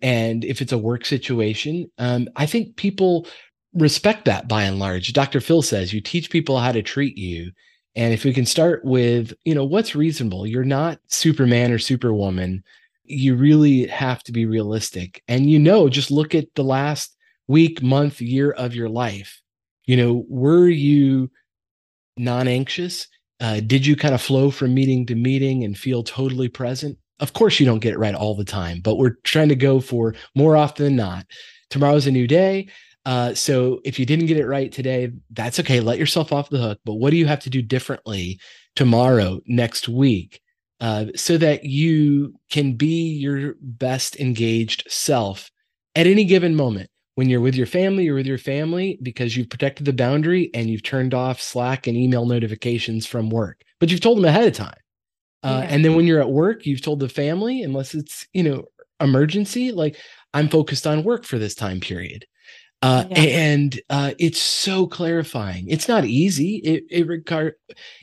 and 0.00 0.44
if 0.44 0.62
it's 0.62 0.72
a 0.72 0.78
work 0.78 1.04
situation. 1.04 1.90
Um, 1.98 2.28
i 2.36 2.46
think 2.46 2.76
people 2.76 3.26
respect 3.74 4.24
that 4.24 4.48
by 4.48 4.62
and 4.62 4.78
large. 4.78 5.12
Dr 5.12 5.40
phil 5.40 5.62
says 5.62 5.92
you 5.92 6.00
teach 6.00 6.30
people 6.30 6.58
how 6.58 6.72
to 6.72 6.82
treat 6.82 7.16
you 7.16 7.52
and 7.98 8.14
if 8.14 8.24
we 8.24 8.32
can 8.32 8.46
start 8.46 8.84
with, 8.84 9.34
you 9.44 9.56
know, 9.56 9.64
what's 9.64 9.96
reasonable? 9.96 10.46
You're 10.46 10.62
not 10.62 11.00
Superman 11.08 11.72
or 11.72 11.80
Superwoman. 11.80 12.62
You 13.02 13.34
really 13.34 13.88
have 13.88 14.22
to 14.22 14.32
be 14.32 14.46
realistic. 14.46 15.20
And 15.26 15.50
you 15.50 15.58
know, 15.58 15.88
just 15.88 16.12
look 16.12 16.32
at 16.32 16.46
the 16.54 16.62
last 16.62 17.16
week, 17.48 17.82
month, 17.82 18.20
year 18.20 18.52
of 18.52 18.72
your 18.72 18.88
life. 18.88 19.42
You 19.86 19.96
know, 19.96 20.24
were 20.28 20.68
you 20.68 21.28
non 22.16 22.46
anxious? 22.46 23.08
Uh, 23.40 23.58
did 23.66 23.84
you 23.84 23.96
kind 23.96 24.14
of 24.14 24.22
flow 24.22 24.52
from 24.52 24.74
meeting 24.74 25.04
to 25.06 25.16
meeting 25.16 25.64
and 25.64 25.76
feel 25.76 26.04
totally 26.04 26.48
present? 26.48 26.96
Of 27.18 27.32
course, 27.32 27.58
you 27.58 27.66
don't 27.66 27.80
get 27.80 27.94
it 27.94 27.98
right 27.98 28.14
all 28.14 28.36
the 28.36 28.44
time, 28.44 28.80
but 28.80 28.96
we're 28.96 29.16
trying 29.24 29.48
to 29.48 29.56
go 29.56 29.80
for 29.80 30.14
more 30.36 30.56
often 30.56 30.84
than 30.84 30.96
not. 30.96 31.26
Tomorrow's 31.68 32.06
a 32.06 32.12
new 32.12 32.28
day. 32.28 32.68
Uh, 33.08 33.32
so 33.32 33.80
if 33.84 33.98
you 33.98 34.04
didn't 34.04 34.26
get 34.26 34.36
it 34.36 34.46
right 34.46 34.70
today, 34.70 35.10
that's 35.30 35.58
okay. 35.58 35.80
Let 35.80 35.98
yourself 35.98 36.30
off 36.30 36.50
the 36.50 36.58
hook. 36.58 36.78
But 36.84 36.96
what 36.96 37.08
do 37.08 37.16
you 37.16 37.24
have 37.24 37.40
to 37.40 37.48
do 37.48 37.62
differently 37.62 38.38
tomorrow, 38.76 39.40
next 39.46 39.88
week, 39.88 40.42
uh, 40.80 41.06
so 41.16 41.38
that 41.38 41.64
you 41.64 42.34
can 42.50 42.74
be 42.74 43.08
your 43.14 43.54
best 43.62 44.20
engaged 44.20 44.84
self 44.88 45.50
at 45.94 46.06
any 46.06 46.26
given 46.26 46.54
moment? 46.54 46.90
When 47.14 47.30
you're 47.30 47.40
with 47.40 47.54
your 47.54 47.66
family, 47.66 48.04
you're 48.04 48.14
with 48.14 48.26
your 48.26 48.36
family 48.36 48.98
because 49.02 49.38
you've 49.38 49.48
protected 49.48 49.86
the 49.86 49.94
boundary 49.94 50.50
and 50.52 50.68
you've 50.68 50.82
turned 50.82 51.14
off 51.14 51.40
Slack 51.40 51.86
and 51.86 51.96
email 51.96 52.26
notifications 52.26 53.06
from 53.06 53.30
work, 53.30 53.62
but 53.80 53.90
you've 53.90 54.02
told 54.02 54.18
them 54.18 54.26
ahead 54.26 54.46
of 54.46 54.52
time. 54.52 54.76
Uh, 55.42 55.62
yeah. 55.62 55.68
And 55.70 55.82
then 55.82 55.94
when 55.96 56.06
you're 56.06 56.20
at 56.20 56.30
work, 56.30 56.66
you've 56.66 56.82
told 56.82 57.00
the 57.00 57.08
family, 57.08 57.62
unless 57.62 57.94
it's, 57.94 58.26
you 58.34 58.42
know, 58.42 58.66
emergency, 59.00 59.72
like 59.72 59.96
I'm 60.34 60.50
focused 60.50 60.86
on 60.86 61.04
work 61.04 61.24
for 61.24 61.38
this 61.38 61.54
time 61.54 61.80
period. 61.80 62.26
Uh, 62.80 63.04
yeah. 63.10 63.18
and 63.18 63.80
uh, 63.90 64.12
it's 64.18 64.40
so 64.40 64.86
clarifying. 64.86 65.68
It's 65.68 65.88
not 65.88 66.04
easy. 66.04 66.56
It 66.56 66.84
it, 66.90 67.06
require, 67.06 67.56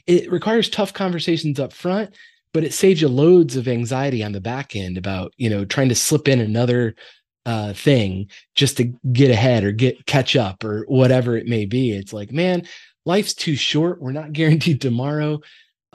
it 0.06 0.30
requires 0.32 0.70
tough 0.70 0.94
conversations 0.94 1.60
up 1.60 1.72
front, 1.72 2.14
but 2.54 2.66
it 2.66 2.74
saves 2.74 3.02
you 3.02 3.08
loads 3.08 3.56
of 3.56 3.68
anxiety 3.68 4.22
on 4.24 4.34
the 4.34 4.42
back 4.42 4.76
end 4.76 4.98
about 4.98 5.34
you 5.38 5.50
know 5.50 5.64
trying 5.64 5.90
to 5.90 5.96
slip 5.96 6.28
in 6.28 6.42
another 6.42 6.96
uh, 7.46 7.74
thing 7.74 8.28
just 8.56 8.78
to 8.78 8.94
get 9.14 9.32
ahead 9.32 9.64
or 9.64 9.72
get 9.72 10.06
catch 10.08 10.36
up 10.36 10.64
or 10.64 10.84
whatever 10.88 11.38
it 11.38 11.48
may 11.48 11.66
be. 11.66 11.92
It's 11.96 12.14
like, 12.14 12.32
man, 12.32 12.64
life's 13.06 13.34
too 13.34 13.56
short. 13.56 14.02
We're 14.02 14.12
not 14.12 14.34
guaranteed 14.34 14.82
tomorrow. 14.82 15.40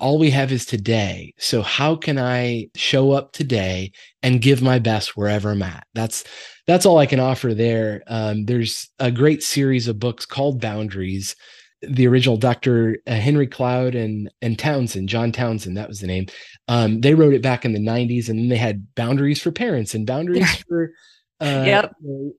All 0.01 0.19
we 0.19 0.31
have 0.31 0.51
is 0.51 0.65
today. 0.65 1.35
So 1.39 1.63
how 1.63 1.95
can 1.95 2.19
I 2.19 2.69
show 2.75 3.13
up 3.13 3.33
today 3.33 3.93
and 4.23 4.41
give 4.41 4.63
my 4.63 4.79
best 4.79 5.17
wherever 5.17 5.51
I'm 5.51 5.63
at? 5.63 5.87
That's 5.95 6.25
that's 6.67 6.87
all 6.87 6.99
I 6.99 7.07
can 7.07 7.21
offer 7.21 7.53
there. 7.53 8.03
Um, 8.07 8.47
there's 8.47 8.89
a 8.99 9.11
great 9.11 9.43
series 9.43 9.89
of 9.89 9.99
books 9.99 10.25
called 10.25 10.61
Boundaries. 10.61 11.37
The 11.83 12.07
original 12.07 12.37
Dr. 12.37 12.99
Uh, 13.07 13.15
Henry 13.15 13.47
Cloud 13.47 13.95
and 13.95 14.31
and 14.41 14.59
Townsend, 14.59 15.09
John 15.09 15.33
Townsend, 15.33 15.77
that 15.77 15.89
was 15.89 16.01
the 16.01 16.07
name. 16.07 16.27
Um, 16.69 17.01
they 17.01 17.15
wrote 17.15 17.35
it 17.35 17.43
back 17.43 17.65
in 17.65 17.73
the 17.73 17.81
90s, 17.81 18.29
and 18.29 18.39
then 18.39 18.49
they 18.49 18.57
had 18.57 18.95
boundaries 18.95 19.43
for 19.43 19.51
parents 19.51 19.95
and 19.95 20.07
boundaries 20.07 20.57
for 20.69 20.93
uh, 21.41 21.65
yep. 21.67 21.95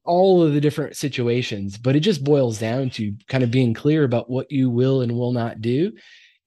all 0.05 0.43
of 0.43 0.53
the 0.53 0.61
different 0.61 0.95
situations. 0.95 1.77
But 1.77 1.95
it 1.95 2.01
just 2.01 2.23
boils 2.23 2.59
down 2.59 2.91
to 2.91 3.13
kind 3.27 3.43
of 3.43 3.51
being 3.51 3.73
clear 3.73 4.03
about 4.03 4.29
what 4.29 4.51
you 4.51 4.69
will 4.69 5.01
and 5.01 5.11
will 5.11 5.33
not 5.33 5.59
do, 5.59 5.91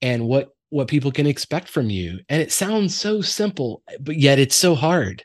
and 0.00 0.26
what 0.26 0.53
what 0.74 0.88
people 0.88 1.12
can 1.12 1.24
expect 1.24 1.68
from 1.68 1.88
you. 1.88 2.18
And 2.28 2.42
it 2.42 2.50
sounds 2.50 2.96
so 2.96 3.20
simple, 3.20 3.84
but 4.00 4.16
yet 4.16 4.40
it's 4.40 4.56
so 4.56 4.74
hard. 4.74 5.24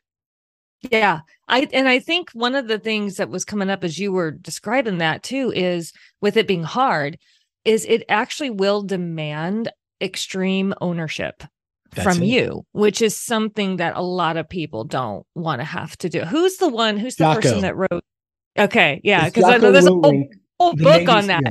Yeah. 0.92 1.22
I 1.48 1.68
and 1.74 1.90
I 1.90 1.98
think 2.00 2.30
one 2.34 2.54
of 2.54 2.68
the 2.68 2.78
things 2.78 3.18
that 3.18 3.32
was 3.32 3.46
coming 3.46 3.72
up 3.72 3.84
as 3.84 3.98
you 3.98 4.12
were 4.12 4.30
describing 4.30 5.00
that 5.00 5.24
too 5.24 5.52
is 5.56 5.92
with 6.22 6.38
it 6.38 6.48
being 6.48 6.64
hard 6.64 7.18
is 7.66 7.84
it 7.86 8.04
actually 8.10 8.52
will 8.52 8.84
demand 8.84 9.72
extreme 10.00 10.76
ownership 10.82 11.44
that's 11.94 12.04
from 12.04 12.22
it. 12.22 12.28
you, 12.28 12.64
which 12.74 13.02
is 13.02 13.18
something 13.18 13.78
that 13.78 13.98
a 13.98 14.04
lot 14.04 14.38
of 14.38 14.48
people 14.48 14.84
don't 14.84 15.26
want 15.34 15.62
to 15.62 15.66
have 15.66 15.98
to 15.98 16.10
do. 16.10 16.22
Who's 16.22 16.58
the 16.58 16.70
one? 16.70 16.96
Who's 16.98 17.16
the 17.16 17.24
Jocko. 17.24 17.42
person 17.42 17.62
that 17.62 17.76
wrote? 17.76 18.04
Okay, 18.58 19.02
yeah, 19.04 19.26
because 19.26 19.46
I 19.46 19.58
know 19.58 19.72
there's 19.72 19.88
a 19.88 19.90
whole, 19.90 20.28
whole 20.60 20.76
book 20.76 21.10
on 21.10 21.26
that. 21.28 21.44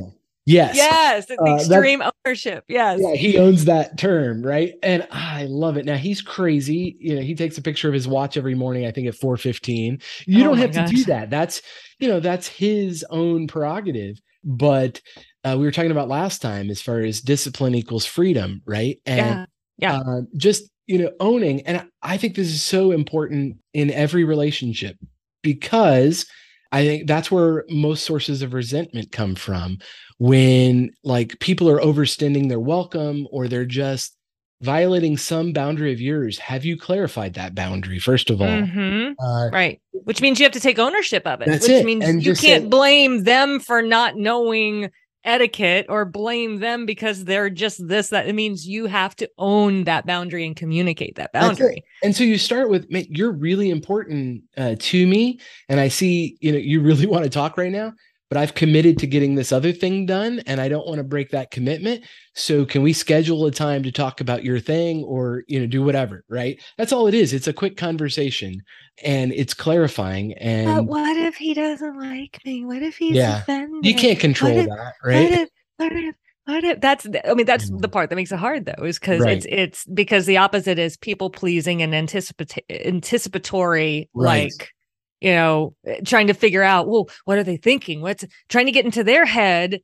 Yes. 0.49 0.75
Yes. 0.75 1.29
Uh, 1.29 1.55
extreme 1.55 2.01
ownership. 2.25 2.65
Yes. 2.67 2.99
Yeah. 3.01 3.15
He 3.15 3.37
owns 3.37 3.65
that 3.65 3.97
term. 3.97 4.41
Right. 4.41 4.73
And 4.81 5.07
I 5.11 5.45
love 5.45 5.77
it. 5.77 5.85
Now 5.85 5.97
he's 5.97 6.21
crazy. 6.21 6.97
You 6.99 7.15
know, 7.15 7.21
he 7.21 7.35
takes 7.35 7.57
a 7.57 7.61
picture 7.61 7.87
of 7.87 7.93
his 7.93 8.07
watch 8.07 8.37
every 8.37 8.55
morning, 8.55 8.85
I 8.85 8.91
think 8.91 9.07
at 9.07 9.15
415. 9.15 9.99
You 10.25 10.41
oh 10.41 10.47
don't 10.47 10.57
have 10.57 10.73
gosh. 10.73 10.89
to 10.89 10.95
do 10.95 11.03
that. 11.05 11.29
That's, 11.29 11.61
you 11.99 12.07
know, 12.07 12.19
that's 12.19 12.47
his 12.47 13.05
own 13.09 13.47
prerogative. 13.47 14.19
But 14.43 15.01
uh, 15.43 15.55
we 15.57 15.65
were 15.65 15.71
talking 15.71 15.91
about 15.91 16.07
last 16.07 16.41
time 16.41 16.69
as 16.69 16.81
far 16.81 16.99
as 16.99 17.21
discipline 17.21 17.75
equals 17.75 18.05
freedom. 18.05 18.61
Right. 18.65 18.97
And 19.05 19.17
yeah 19.19 19.45
yeah. 19.79 19.99
Uh, 19.99 20.21
just, 20.37 20.69
you 20.87 20.99
know, 20.99 21.11
owning. 21.19 21.61
And 21.61 21.87
I 22.03 22.17
think 22.17 22.35
this 22.35 22.47
is 22.47 22.61
so 22.61 22.91
important 22.91 23.57
in 23.73 23.91
every 23.91 24.23
relationship 24.23 24.97
because 25.41 26.25
I 26.71 26.85
think 26.85 27.07
that's 27.07 27.31
where 27.31 27.65
most 27.69 28.03
sources 28.03 28.41
of 28.41 28.53
resentment 28.53 29.11
come 29.11 29.35
from 29.35 29.79
when 30.19 30.91
like 31.03 31.39
people 31.39 31.69
are 31.69 31.79
overstanding 31.79 32.49
their 32.49 32.59
welcome 32.59 33.27
or 33.31 33.47
they're 33.47 33.65
just 33.65 34.15
violating 34.61 35.17
some 35.17 35.53
boundary 35.53 35.93
of 35.93 36.01
yours. 36.01 36.37
Have 36.37 36.65
you 36.65 36.77
clarified 36.77 37.33
that 37.35 37.55
boundary, 37.55 37.97
first 37.97 38.29
of 38.29 38.41
all? 38.41 38.47
Mm-hmm. 38.47 39.13
Uh, 39.23 39.49
right. 39.49 39.81
Which 39.91 40.21
means 40.21 40.39
you 40.39 40.43
have 40.43 40.53
to 40.53 40.59
take 40.59 40.79
ownership 40.79 41.25
of 41.25 41.41
it, 41.41 41.47
which 41.47 41.69
it. 41.69 41.85
means 41.85 42.03
and 42.03 42.23
you 42.23 42.35
can't 42.35 42.63
say, 42.63 42.69
blame 42.69 43.23
them 43.23 43.59
for 43.59 43.81
not 43.81 44.17
knowing 44.17 44.89
etiquette 45.25 45.85
or 45.89 46.05
blame 46.05 46.59
them 46.59 46.85
because 46.85 47.25
they're 47.25 47.49
just 47.49 47.85
this 47.87 48.09
that 48.09 48.27
it 48.27 48.33
means 48.33 48.67
you 48.67 48.85
have 48.85 49.15
to 49.15 49.29
own 49.37 49.83
that 49.83 50.05
boundary 50.05 50.45
and 50.45 50.55
communicate 50.55 51.15
that 51.15 51.33
boundary. 51.33 51.83
and 52.03 52.15
so 52.15 52.23
you 52.23 52.37
start 52.37 52.69
with 52.69 52.85
you're 52.89 53.31
really 53.31 53.69
important 53.69 54.41
uh, 54.57 54.75
to 54.79 55.05
me 55.05 55.39
and 55.67 55.79
i 55.79 55.87
see 55.89 56.37
you 56.39 56.51
know 56.51 56.57
you 56.57 56.81
really 56.81 57.05
want 57.07 57.23
to 57.23 57.29
talk 57.29 57.57
right 57.57 57.71
now 57.71 57.91
but 58.29 58.37
I've 58.37 58.53
committed 58.53 58.99
to 58.99 59.07
getting 59.07 59.35
this 59.35 59.51
other 59.51 59.71
thing 59.71 60.05
done 60.05 60.41
and 60.45 60.61
I 60.61 60.69
don't 60.69 60.85
want 60.85 60.99
to 60.99 61.03
break 61.03 61.31
that 61.31 61.49
commitment. 61.49 62.03
So 62.35 62.63
can 62.63 62.83
we 62.83 62.93
schedule 62.93 63.45
a 63.45 63.51
time 63.51 63.81
to 63.83 63.91
talk 63.91 64.21
about 64.21 64.43
your 64.43 64.59
thing 64.59 65.03
or, 65.03 65.43
you 65.47 65.59
know, 65.59 65.65
do 65.65 65.83
whatever, 65.83 66.23
right? 66.29 66.61
That's 66.77 66.93
all 66.93 67.07
it 67.07 67.15
is. 67.15 67.33
It's 67.33 67.47
a 67.47 67.53
quick 67.53 67.75
conversation 67.75 68.61
and 69.03 69.33
it's 69.33 69.55
clarifying 69.55 70.33
and 70.33 70.67
But 70.67 70.83
what 70.85 71.17
if 71.17 71.35
he 71.35 71.55
doesn't 71.55 71.99
like 71.99 72.39
me? 72.45 72.65
What 72.65 72.83
if 72.83 72.97
he's 72.97 73.15
yeah, 73.15 73.41
offended? 73.41 73.85
You 73.85 73.95
can't 73.95 74.19
control 74.19 74.57
if, 74.57 74.67
that, 74.67 74.93
right? 75.03 75.29
What 75.29 75.39
if, 75.39 75.49
what 75.77 75.91
if, 75.93 76.15
what 76.45 76.63
if 76.63 76.81
that's 76.81 77.07
I 77.25 77.33
mean 77.33 77.45
that's 77.45 77.69
the 77.69 77.87
mm. 77.87 77.91
part 77.91 78.09
that 78.09 78.15
makes 78.15 78.31
it 78.31 78.39
hard 78.39 78.65
though 78.65 78.83
is 78.83 78.97
because 78.97 79.21
right. 79.21 79.37
it's 79.37 79.45
it's 79.47 79.85
because 79.85 80.25
the 80.25 80.37
opposite 80.37 80.79
is 80.79 80.97
people 80.97 81.29
pleasing 81.29 81.83
and 81.83 81.93
anticipatory 81.93 82.65
anticipatory 82.69 84.09
right. 84.15 84.51
like 84.57 84.73
you 85.21 85.31
know, 85.31 85.75
eh, 85.85 85.99
trying 86.05 86.27
to 86.27 86.33
figure 86.33 86.63
out, 86.63 86.87
well, 86.87 87.09
what 87.25 87.37
are 87.37 87.43
they 87.43 87.57
thinking? 87.57 88.01
What's 88.01 88.25
trying 88.47 88.65
to 88.65 88.71
get 88.71 88.85
into 88.85 89.03
their 89.03 89.25
head 89.25 89.81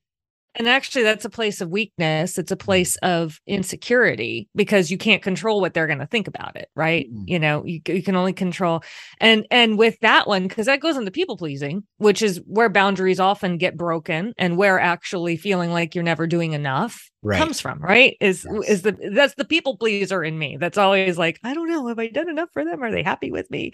and 0.55 0.67
actually 0.67 1.03
that's 1.03 1.25
a 1.25 1.29
place 1.29 1.61
of 1.61 1.69
weakness 1.69 2.37
it's 2.37 2.51
a 2.51 2.55
mm-hmm. 2.55 2.65
place 2.65 2.95
of 2.97 3.39
insecurity 3.45 4.47
because 4.55 4.89
you 4.89 4.97
can't 4.97 5.21
control 5.21 5.61
what 5.61 5.73
they're 5.73 5.87
going 5.87 5.99
to 5.99 6.07
think 6.07 6.27
about 6.27 6.55
it 6.55 6.69
right 6.75 7.11
mm-hmm. 7.11 7.23
you 7.27 7.39
know 7.39 7.63
you, 7.65 7.81
you 7.87 8.01
can 8.01 8.15
only 8.15 8.33
control 8.33 8.81
and 9.19 9.45
and 9.51 9.77
with 9.77 9.99
that 9.99 10.27
one 10.27 10.47
because 10.47 10.65
that 10.65 10.79
goes 10.79 10.97
into 10.97 11.11
people 11.11 11.37
pleasing 11.37 11.83
which 11.97 12.21
is 12.21 12.41
where 12.45 12.69
boundaries 12.69 13.19
often 13.19 13.57
get 13.57 13.77
broken 13.77 14.33
and 14.37 14.57
where 14.57 14.79
actually 14.79 15.37
feeling 15.37 15.71
like 15.71 15.93
you're 15.93 16.03
never 16.03 16.27
doing 16.27 16.53
enough 16.53 17.09
right. 17.25 17.39
comes 17.39 17.59
from 17.59 17.79
right 17.79 18.15
is 18.21 18.45
yes. 18.49 18.69
is 18.69 18.81
the 18.83 18.91
that's 19.13 19.33
the 19.35 19.45
people 19.45 19.77
pleaser 19.77 20.23
in 20.23 20.37
me 20.37 20.57
that's 20.57 20.77
always 20.77 21.17
like 21.17 21.39
i 21.43 21.53
don't 21.53 21.67
know 21.67 21.87
have 21.87 21.99
i 21.99 22.07
done 22.07 22.29
enough 22.29 22.49
for 22.53 22.63
them 22.63 22.83
are 22.83 22.91
they 22.91 23.03
happy 23.03 23.31
with 23.31 23.49
me 23.49 23.71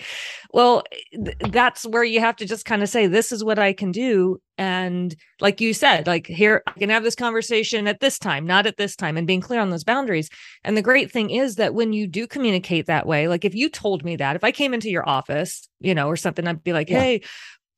well 0.53 0.83
th- 1.13 1.37
that's 1.49 1.85
where 1.85 2.03
you 2.03 2.19
have 2.19 2.35
to 2.35 2.45
just 2.45 2.65
kind 2.65 2.81
of 2.81 2.89
say 2.89 3.07
this 3.07 3.31
is 3.31 3.43
what 3.43 3.59
i 3.59 3.73
can 3.73 3.91
do 3.91 4.41
and 4.57 5.15
like 5.41 5.59
you 5.59 5.73
said 5.73 6.07
like 6.07 6.25
here 6.27 6.63
i 6.65 6.71
can 6.71 6.89
have 6.89 7.03
this 7.03 7.15
conversation 7.15 7.87
at 7.87 7.99
this 7.99 8.17
time 8.17 8.45
not 8.45 8.65
at 8.65 8.77
this 8.77 8.95
time 8.95 9.17
and 9.17 9.27
being 9.27 9.41
clear 9.41 9.59
on 9.59 9.69
those 9.69 9.83
boundaries 9.83 10.29
and 10.63 10.77
the 10.77 10.81
great 10.81 11.11
thing 11.11 11.29
is 11.29 11.55
that 11.55 11.73
when 11.73 11.91
you 11.93 12.07
do 12.07 12.25
communicate 12.25 12.85
that 12.85 13.05
way 13.05 13.27
like 13.27 13.43
if 13.43 13.53
you 13.53 13.69
told 13.69 14.05
me 14.05 14.15
that 14.15 14.35
if 14.35 14.43
i 14.43 14.51
came 14.51 14.73
into 14.73 14.89
your 14.89 15.07
office 15.07 15.67
you 15.79 15.93
know 15.93 16.07
or 16.07 16.15
something 16.15 16.47
i'd 16.47 16.63
be 16.63 16.73
like 16.73 16.89
yeah. 16.89 16.99
hey 16.99 17.21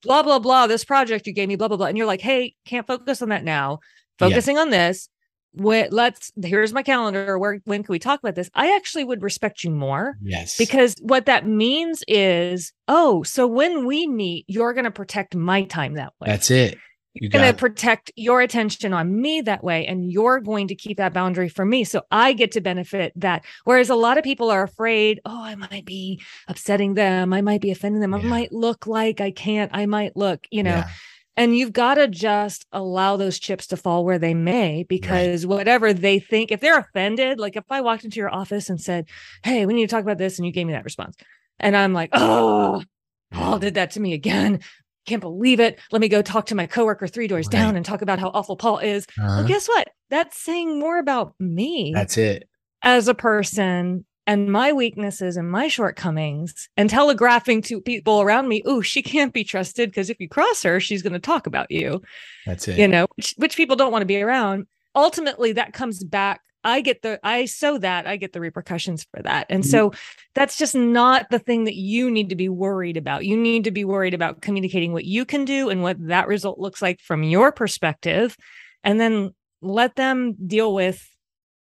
blah 0.04 0.22
blah 0.22 0.40
blah 0.40 0.68
this 0.68 0.86
project 0.86 1.26
you 1.26 1.34
gave 1.34 1.48
me 1.48 1.56
blah 1.56 1.68
blah 1.68 1.78
blah 1.78 1.88
and 1.88 1.98
you're 1.98 2.08
like 2.08 2.22
hey 2.22 2.54
can't 2.66 2.86
focus 2.86 3.22
on 3.22 3.30
that 3.30 3.44
now 3.44 3.80
focusing 4.20 4.58
yeah. 4.58 4.62
on 4.62 4.70
this 4.70 5.10
when, 5.54 5.90
let's 5.92 6.32
here's 6.42 6.74
my 6.74 6.84
calendar 6.84 7.38
where 7.38 7.60
when 7.66 7.84
can 7.84 7.92
we 7.92 8.00
talk 8.00 8.20
about 8.20 8.36
this? 8.36 8.50
I 8.54 8.76
actually 8.76 9.04
would 9.04 9.22
respect 9.22 9.64
you 9.64 9.72
more 9.72 10.18
yes. 10.22 10.58
because 10.58 10.96
what 11.02 11.26
that 11.28 11.48
means 11.48 12.04
is 12.08 12.74
oh 12.88 13.24
so 13.24 13.48
when 13.48 13.86
we 13.86 14.08
meet 14.08 14.46
you're 14.48 14.74
going 14.74 14.86
to 14.86 14.92
protect 14.92 15.36
my 15.36 15.64
time 15.64 15.96
that 15.96 16.14
way. 16.20 16.28
That's 16.28 16.52
it. 16.52 16.78
You 17.14 17.28
are 17.28 17.30
going 17.30 17.52
to 17.52 17.58
protect 17.58 18.12
your 18.16 18.42
attention 18.42 18.92
on 18.92 19.22
me 19.22 19.42
that 19.42 19.64
way 19.64 19.86
and 19.86 20.12
you're 20.12 20.40
going 20.40 20.70
to 20.70 20.76
keep 20.76 20.98
that 20.98 21.14
boundary 21.14 21.48
for 21.48 21.64
me. 21.64 21.84
So 21.84 22.02
i 22.10 22.34
get 22.34 22.54
to 22.54 22.62
benefit 22.62 23.14
that. 23.18 23.46
Whereas 23.66 23.92
a 23.92 23.96
lot 23.96 24.18
of 24.18 24.24
people 24.24 24.50
are 24.50 24.64
afraid 24.64 25.22
oh 25.26 25.44
i 25.44 25.56
might 25.56 25.86
be 25.86 26.22
upsetting 26.48 26.96
them. 26.96 27.32
I 27.32 27.42
might 27.42 27.62
be 27.62 27.72
offending 27.72 28.02
them. 28.02 28.14
Yeah. 28.14 28.20
i 28.20 28.24
might 28.24 28.52
look 28.52 28.88
like 28.88 29.22
i 29.22 29.30
can't. 29.30 29.72
I 29.74 29.86
might 29.86 30.18
look 30.18 30.48
you 30.50 30.64
know? 30.64 30.78
Yeah 30.78 30.90
and 31.36 31.58
you've 31.58 31.74
got 31.74 31.96
to 31.96 32.08
just 32.08 32.66
allow 32.72 33.18
those 33.18 33.40
chips 33.40 33.68
to 33.68 33.78
fall 33.78 34.06
where 34.06 34.20
they 34.20 34.34
may, 34.34 34.84
because 34.84 35.46
right. 35.46 35.50
whatever 35.50 35.94
they 35.94 36.20
think, 36.20 36.52
if 36.52 36.60
they're 36.60 36.78
offended, 36.78 37.40
like 37.40 37.56
if 37.56 37.64
I 37.70 37.82
walked 37.82 38.04
into 38.04 38.20
your 38.20 38.34
office 38.34 38.70
and 38.70 38.80
said, 38.80 39.08
Hey, 39.44 39.66
we 39.66 39.74
need 39.74 39.90
to 39.90 39.96
talk 39.96 40.04
about 40.04 40.18
this, 40.18 40.38
and 40.38 40.46
you 40.46 40.52
gave 40.52 40.68
me 40.68 40.74
that 40.74 40.84
response, 40.84 41.16
and 41.60 41.76
I'm 41.76 41.94
like, 41.94 42.10
Oh, 42.14 42.84
Paul 43.32 43.60
did 43.60 43.76
that 43.76 43.92
to 43.92 44.00
me 44.00 44.14
again. 44.14 44.60
Can't 45.06 45.22
believe 45.22 45.60
it. 45.60 45.80
Let 45.92 46.02
me 46.02 46.08
go 46.08 46.22
talk 46.22 46.46
to 46.48 46.56
my 46.56 46.66
coworker 46.66 47.08
three 47.08 47.28
doors 47.28 47.48
right. 47.48 47.52
down 47.52 47.76
and 47.76 47.86
talk 47.86 48.02
about 48.02 48.20
how 48.20 48.30
awful 48.30 48.56
Paul 48.56 48.80
is. 48.80 49.06
Uh-huh. 49.20 49.28
Well, 49.28 49.48
guess 49.48 49.68
what? 49.68 49.90
That's 50.10 50.38
saying 50.38 50.80
more 50.80 50.98
about 50.98 51.34
me. 51.40 51.92
That's 51.94 52.18
it. 52.18 52.48
As 52.82 53.08
a 53.08 53.14
person 53.14 54.06
and 54.26 54.52
my 54.52 54.72
weaknesses 54.72 55.36
and 55.36 55.52
my 55.52 55.68
shortcomings 55.68 56.70
and 56.78 56.90
telegraphing 56.90 57.62
to 57.64 57.82
people 57.82 58.22
around 58.22 58.48
me, 58.48 58.62
oh, 58.66 58.82
she 58.82 59.02
can't 59.02 59.34
be 59.34 59.44
trusted 59.44 59.90
because 59.90 60.10
if 60.10 60.20
you 60.20 60.30
cross 60.30 60.64
her, 60.64 60.80
she's 60.80 61.02
going 61.02 61.14
to 61.14 61.20
talk 61.20 61.46
about 61.46 61.70
you. 61.70 62.02
That's 62.46 62.68
it. 62.68 62.78
You 62.78 62.88
know, 62.88 63.08
which, 63.16 63.34
which 63.38 63.58
people 63.58 63.76
don't 63.76 63.92
want 63.92 64.02
to 64.02 64.08
be 64.08 64.22
around. 64.22 64.68
Ultimately, 64.96 65.54
that 65.54 65.74
comes 65.74 66.04
back. 66.04 66.42
I 66.64 66.80
get 66.80 67.02
the, 67.02 67.20
I 67.24 67.44
sow 67.46 67.78
that, 67.80 68.08
I 68.08 68.16
get 68.16 68.32
the 68.32 68.40
repercussions 68.40 69.06
for 69.12 69.22
that. 69.24 69.48
And 69.50 69.64
mm-hmm. 69.64 69.70
so 69.70 69.92
that's 70.34 70.58
just 70.58 70.76
not 70.76 71.30
the 71.30 71.40
thing 71.40 71.66
that 71.66 71.76
you 71.76 72.10
need 72.10 72.30
to 72.30 72.36
be 72.36 72.48
worried 72.48 72.96
about. 72.96 73.26
You 73.26 73.36
need 73.36 73.66
to 73.66 73.72
be 73.72 73.84
worried 73.84 74.14
about 74.14 74.42
communicating 74.42 74.94
what 74.94 75.04
you 75.04 75.26
can 75.26 75.44
do 75.44 75.70
and 75.70 75.84
what 75.84 75.98
that 76.08 76.28
result 76.28 76.60
looks 76.60 76.82
like 76.82 77.02
from 77.02 77.24
your 77.24 77.52
perspective. 77.52 78.38
And 78.86 79.00
then 79.00 79.34
let 79.62 79.96
them 79.96 80.36
deal 80.48 80.74
with 80.74 81.13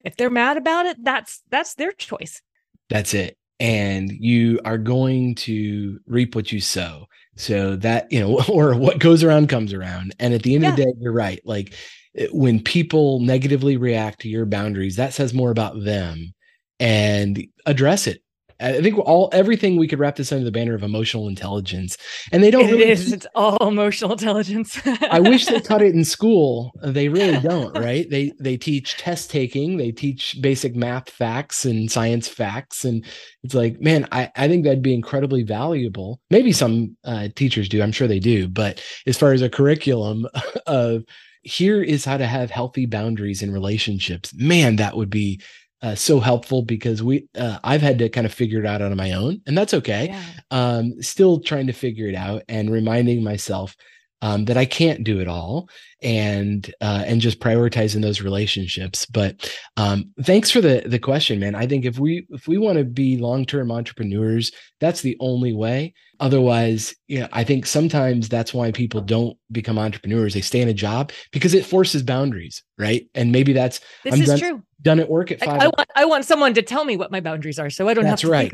if 0.04 0.16
they're 0.16 0.30
mad 0.30 0.56
about 0.56 0.86
it 0.86 0.96
that's 1.02 1.42
that's 1.50 1.74
their 1.74 1.92
choice. 1.92 2.42
That's 2.88 3.14
it. 3.14 3.36
And 3.58 4.10
you 4.10 4.60
are 4.64 4.78
going 4.78 5.34
to 5.36 6.00
reap 6.06 6.34
what 6.34 6.50
you 6.50 6.60
sow. 6.60 7.06
So 7.36 7.76
that 7.76 8.10
you 8.12 8.20
know 8.20 8.42
or 8.48 8.74
what 8.74 8.98
goes 8.98 9.22
around 9.22 9.48
comes 9.48 9.72
around. 9.72 10.14
And 10.18 10.34
at 10.34 10.42
the 10.42 10.54
end 10.54 10.64
yeah. 10.64 10.70
of 10.70 10.76
the 10.76 10.84
day 10.84 10.92
you're 10.98 11.12
right. 11.12 11.40
Like 11.44 11.74
eh, 12.16 12.28
when 12.32 12.62
people 12.62 13.20
negatively 13.20 13.76
react 13.76 14.20
to 14.20 14.28
your 14.28 14.46
boundaries 14.46 14.96
that 14.96 15.14
says 15.14 15.34
more 15.34 15.50
about 15.50 15.82
them. 15.82 16.34
And 16.78 17.46
address 17.66 18.06
it 18.06 18.22
I 18.60 18.80
think 18.80 18.98
all 18.98 19.28
everything 19.32 19.76
we 19.76 19.88
could 19.88 19.98
wrap 19.98 20.16
this 20.16 20.32
under 20.32 20.44
the 20.44 20.52
banner 20.52 20.74
of 20.74 20.82
emotional 20.82 21.28
intelligence, 21.28 21.96
and 22.32 22.42
they 22.42 22.50
don't. 22.50 22.68
It 22.68 22.72
really 22.72 22.90
is. 22.90 23.12
It's 23.12 23.26
all 23.34 23.68
emotional 23.68 24.12
intelligence. 24.12 24.80
I 25.10 25.20
wish 25.20 25.46
they 25.46 25.60
taught 25.60 25.82
it 25.82 25.94
in 25.94 26.04
school. 26.16 26.72
They 26.82 27.08
really 27.08 27.40
don't, 27.40 27.76
right? 27.76 28.08
They 28.08 28.32
they 28.38 28.56
teach 28.56 28.96
test 28.96 29.30
taking. 29.30 29.76
They 29.76 29.92
teach 29.92 30.36
basic 30.40 30.76
math 30.76 31.10
facts 31.10 31.64
and 31.64 31.90
science 31.90 32.28
facts, 32.28 32.84
and 32.84 33.04
it's 33.42 33.54
like, 33.54 33.80
man, 33.80 34.06
I 34.12 34.30
I 34.36 34.48
think 34.48 34.64
that'd 34.64 34.82
be 34.82 34.94
incredibly 34.94 35.42
valuable. 35.42 36.20
Maybe 36.30 36.52
some 36.52 36.96
uh, 37.04 37.28
teachers 37.34 37.68
do. 37.68 37.82
I'm 37.82 37.92
sure 37.92 38.08
they 38.08 38.20
do. 38.20 38.48
But 38.48 38.82
as 39.06 39.16
far 39.16 39.32
as 39.32 39.42
a 39.42 39.48
curriculum 39.48 40.26
of 40.66 41.04
here 41.42 41.82
is 41.82 42.04
how 42.04 42.16
to 42.16 42.26
have 42.26 42.50
healthy 42.50 42.86
boundaries 42.86 43.42
in 43.42 43.50
relationships, 43.50 44.34
man, 44.34 44.76
that 44.76 44.96
would 44.96 45.10
be 45.10 45.40
uh, 45.82 45.94
so 45.94 46.20
helpful 46.20 46.62
because 46.62 47.02
we 47.02 47.26
uh, 47.36 47.58
I've 47.64 47.82
had 47.82 47.98
to 48.00 48.08
kind 48.08 48.26
of 48.26 48.34
figure 48.34 48.60
it 48.60 48.66
out 48.66 48.82
on 48.82 48.94
my 48.96 49.12
own, 49.12 49.40
and 49.46 49.56
that's 49.56 49.74
okay. 49.74 50.08
Yeah. 50.10 50.22
Um, 50.50 51.02
still 51.02 51.40
trying 51.40 51.66
to 51.68 51.72
figure 51.72 52.06
it 52.06 52.14
out 52.14 52.42
and 52.48 52.70
reminding 52.70 53.22
myself 53.24 53.76
um, 54.22 54.44
that 54.46 54.56
I 54.56 54.64
can't 54.64 55.04
do 55.04 55.20
it 55.20 55.28
all, 55.28 55.68
and 56.02 56.72
uh, 56.80 57.04
and 57.06 57.20
just 57.20 57.40
prioritizing 57.40 58.02
those 58.02 58.20
relationships. 58.20 59.06
But 59.06 59.52
um, 59.76 60.10
thanks 60.22 60.50
for 60.50 60.60
the 60.60 60.82
the 60.86 60.98
question, 60.98 61.40
man. 61.40 61.54
I 61.54 61.66
think 61.66 61.84
if 61.84 61.98
we 61.98 62.26
if 62.30 62.46
we 62.46 62.58
want 62.58 62.78
to 62.78 62.84
be 62.84 63.16
long 63.16 63.44
term 63.44 63.70
entrepreneurs, 63.70 64.52
that's 64.80 65.02
the 65.02 65.16
only 65.20 65.52
way. 65.52 65.94
Otherwise, 66.20 66.94
yeah, 67.08 67.28
I 67.32 67.44
think 67.44 67.64
sometimes 67.64 68.28
that's 68.28 68.52
why 68.52 68.72
people 68.72 69.00
don't 69.00 69.38
become 69.50 69.78
entrepreneurs. 69.78 70.34
They 70.34 70.42
stay 70.42 70.60
in 70.60 70.68
a 70.68 70.74
job 70.74 71.12
because 71.32 71.54
it 71.54 71.64
forces 71.64 72.02
boundaries, 72.02 72.62
right? 72.78 73.06
And 73.14 73.32
maybe 73.32 73.54
that's 73.54 73.80
this 74.04 74.14
I'm 74.14 74.22
is 74.22 74.28
done, 74.28 74.38
true. 74.38 74.62
Done 74.82 75.00
at 75.00 75.08
work 75.08 75.30
at 75.32 75.40
five. 75.40 75.60
I, 75.60 75.64
I, 75.64 75.68
want 75.68 75.90
I 75.96 76.04
want 76.04 76.24
someone 76.26 76.52
to 76.54 76.62
tell 76.62 76.84
me 76.84 76.98
what 76.98 77.10
my 77.10 77.20
boundaries 77.20 77.58
are, 77.58 77.70
so 77.70 77.88
I 77.88 77.94
don't 77.94 78.04
that's 78.04 78.20
have 78.22 78.28
to. 78.28 78.32
Right. 78.32 78.52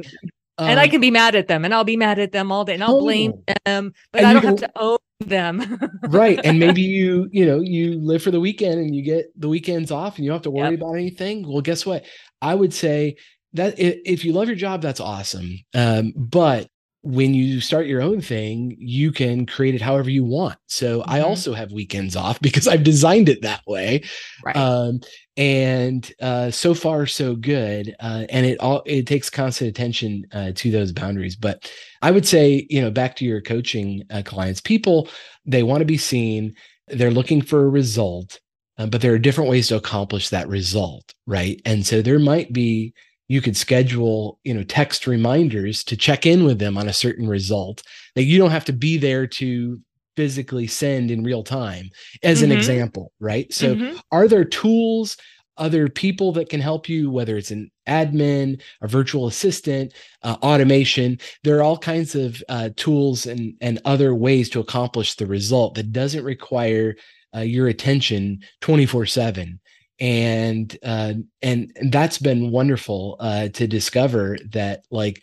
Um, 0.59 0.71
and 0.71 0.81
I 0.81 0.85
um, 0.85 0.91
can 0.91 1.01
be 1.01 1.11
mad 1.11 1.35
at 1.35 1.49
them, 1.49 1.65
and 1.65 1.75
I'll 1.75 1.85
be 1.85 1.97
mad 1.97 2.19
at 2.19 2.33
them 2.33 2.51
all 2.51 2.65
day, 2.65 2.75
and 2.75 2.83
I'll 2.83 3.01
blame 3.01 3.35
them, 3.65 3.93
but 4.13 4.25
I 4.25 4.33
don't 4.33 4.43
can, 4.43 4.51
have 4.51 4.61
to 4.61 4.73
own 4.77 4.99
them. 5.21 5.79
right, 6.09 6.41
and 6.45 6.59
maybe 6.59 6.81
you, 6.81 7.29
you 7.31 7.45
know, 7.45 7.61
you 7.61 8.01
live 8.01 8.23
for 8.23 8.31
the 8.31 8.41
weekend, 8.41 8.81
and 8.81 8.95
you 8.95 9.03
get 9.03 9.27
the 9.39 9.49
weekends 9.49 9.91
off, 9.91 10.17
and 10.17 10.25
you 10.25 10.31
don't 10.31 10.37
have 10.37 10.43
to 10.45 10.51
worry 10.51 10.71
yep. 10.71 10.81
about 10.81 10.95
anything. 10.95 11.47
Well, 11.47 11.61
guess 11.61 11.85
what? 11.85 12.07
I 12.41 12.55
would 12.55 12.73
say 12.73 13.17
that 13.53 13.75
if 13.79 14.25
you 14.25 14.33
love 14.33 14.47
your 14.47 14.57
job, 14.57 14.81
that's 14.81 15.01
awesome. 15.01 15.59
Um, 15.75 16.15
but 16.17 16.69
when 17.07 17.35
you 17.35 17.61
start 17.61 17.87
your 17.87 18.03
own 18.03 18.21
thing, 18.21 18.77
you 18.81 19.13
can 19.13 19.47
create 19.47 19.77
it 19.77 19.81
however 19.81 20.11
you 20.11 20.25
want. 20.25 20.59
So 20.67 21.01
mm-hmm. 21.01 21.11
I 21.11 21.21
also 21.21 21.55
have 21.55 21.71
weekends 21.71 22.17
off 22.17 22.41
because 22.43 22.67
I've 22.67 22.83
designed 22.83 23.29
it 23.29 23.43
that 23.43 23.63
way. 23.67 24.03
Right. 24.45 24.57
Um, 24.57 25.01
and 25.37 26.11
uh, 26.21 26.51
so 26.51 26.75
far 26.75 27.07
so 27.07 27.37
good. 27.37 27.95
Uh, 28.01 28.25
and 28.29 28.45
it 28.45 28.59
all 28.59 28.83
it 28.87 29.07
takes 29.07 29.31
constant 29.31 29.69
attention 29.69 30.27
uh, 30.33 30.53
to 30.57 30.71
those 30.71 30.93
boundaries. 30.93 31.37
But 31.37 31.71
I 32.03 32.11
would 32.11 32.27
say, 32.27 32.67
you 32.71 32.81
know, 32.81 32.91
back 32.91 33.15
to 33.17 33.25
your 33.25 33.41
coaching 33.41 34.03
uh, 34.11 34.23
clients, 34.25 34.61
people 34.61 35.09
they 35.45 35.63
want 35.63 35.81
to 35.81 35.87
be 35.87 35.99
seen. 35.99 36.55
They're 36.89 37.11
looking 37.11 37.43
for 37.43 37.65
a 37.65 37.69
result, 37.69 38.41
uh, 38.79 38.87
but 38.87 39.01
there 39.01 39.13
are 39.13 39.19
different 39.19 39.51
ways 39.51 39.69
to 39.69 39.77
accomplish 39.77 40.31
that 40.31 40.49
result, 40.49 41.15
right? 41.27 41.61
And 41.65 41.87
so 41.87 42.01
there 42.01 42.19
might 42.19 42.53
be 42.53 42.95
you 43.29 43.41
could 43.41 43.57
schedule 43.57 44.39
you 44.45 44.55
know 44.55 44.63
text 44.63 45.07
reminders 45.07 45.85
to 45.85 45.97
check 45.97 46.27
in 46.27 46.45
with 46.45 46.59
them 46.59 46.77
on 46.79 46.89
a 46.89 46.93
certain 46.93 47.29
result 47.29 47.83
that 48.15 48.25
you 48.25 48.39
don't 48.39 48.51
have 48.51 48.65
to 48.65 48.73
be 48.73 48.97
there 48.97 49.27
to 49.27 49.81
physically 50.17 50.67
send 50.67 51.11
in 51.11 51.23
real 51.23 51.43
time 51.43 51.91
as 52.23 52.41
mm-hmm. 52.41 52.51
an 52.51 52.57
example 52.57 53.13
right 53.21 53.53
so 53.53 53.75
mm-hmm. 53.75 53.97
are 54.13 54.29
there 54.29 54.45
tools 54.45 55.17
other 55.59 55.89
people 55.89 56.33
that 56.33 56.49
can 56.49 56.61
help 56.61 56.89
you 56.89 57.11
whether 57.11 57.37
it's 57.37 57.51
an 57.51 57.71
admin 57.87 58.61
a 58.83 58.89
virtual 58.89 59.27
assistant 59.27 59.93
uh, 60.23 60.37
automation 60.43 61.19
there 61.45 61.59
are 61.59 61.63
all 61.63 61.79
kinds 61.79 62.15
of 62.15 62.43
uh, 62.49 62.71
tools 62.77 63.27
and 63.27 63.55
and 63.61 63.81
other 63.85 64.15
ways 64.15 64.49
to 64.49 64.61
accomplish 64.61 65.15
the 65.15 65.27
result 65.27 65.75
that 65.75 65.93
doesn't 65.93 66.25
require 66.25 66.97
uh, 67.35 67.41
your 67.41 67.69
attention 67.69 68.39
24 68.61 69.07
7 69.07 69.61
and 69.99 70.77
uh, 70.83 71.15
and 71.43 71.73
that's 71.91 72.19
been 72.19 72.51
wonderful 72.51 73.17
uh, 73.21 73.49
to 73.49 73.67
discover 73.67 74.37
that 74.51 74.85
like 74.91 75.23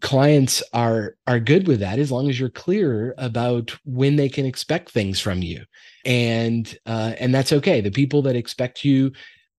clients 0.00 0.62
are 0.72 1.16
are 1.26 1.38
good 1.38 1.66
with 1.68 1.80
that 1.80 1.98
as 1.98 2.10
long 2.10 2.28
as 2.28 2.38
you're 2.38 2.48
clear 2.48 3.14
about 3.18 3.76
when 3.84 4.16
they 4.16 4.28
can 4.28 4.46
expect 4.46 4.90
things 4.90 5.20
from 5.20 5.42
you. 5.42 5.64
And 6.04 6.76
uh, 6.86 7.14
and 7.18 7.34
that's 7.34 7.52
okay. 7.52 7.80
The 7.80 7.90
people 7.90 8.22
that 8.22 8.36
expect 8.36 8.84
you 8.84 9.12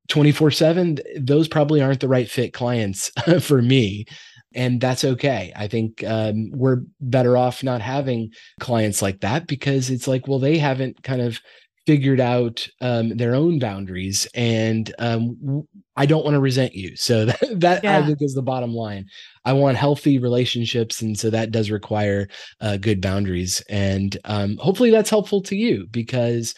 24 0.10 0.51
7 0.51 0.99
those 1.17 1.47
probably 1.47 1.82
aren't 1.82 1.99
the 1.99 2.08
right 2.08 2.30
fit 2.30 2.54
clients 2.54 3.12
for 3.41 3.62
me. 3.62 4.06
And 4.54 4.80
that's 4.80 5.04
okay. 5.04 5.51
I 5.54 5.67
think 5.67 6.01
um, 6.08 6.49
we're 6.51 6.82
better 7.01 7.36
off 7.36 7.62
not 7.62 7.82
having 7.82 8.32
clients 8.62 9.01
like 9.01 9.19
that 9.19 9.47
because 9.47 9.89
it's 9.89 10.08
like 10.08 10.28
well 10.28 10.39
they 10.39 10.58
haven't 10.58 11.04
kind 11.04 11.21
of 11.21 11.39
figured 11.86 12.19
out 12.19 12.67
um, 12.82 13.15
their 13.17 13.36
own 13.36 13.60
boundaries 13.60 14.28
and 14.34 14.93
um, 15.00 15.67
i 15.95 16.06
don't 16.06 16.24
want 16.24 16.34
to 16.34 16.39
resent 16.39 16.74
you. 16.74 16.95
So 16.95 17.26
that, 17.26 17.60
that 17.60 17.84
yeah. 17.84 17.98
i 17.98 18.06
think 18.06 18.21
is 18.21 18.34
the 18.34 18.41
bottom 18.41 18.74
line. 18.74 19.06
I 19.43 19.54
want 19.54 19.78
healthy 19.78 20.19
relationships 20.19 21.02
and 21.02 21.17
so 21.17 21.30
that 21.30 21.52
does 21.52 21.69
require 21.71 22.28
uh, 22.62 22.78
good 22.78 23.02
boundaries 23.02 23.62
and 23.69 24.17
um, 24.26 24.58
hopefully 24.58 24.91
that's 24.91 25.10
helpful 25.10 25.41
to 25.43 25.56
you 25.56 25.88
because 25.91 26.56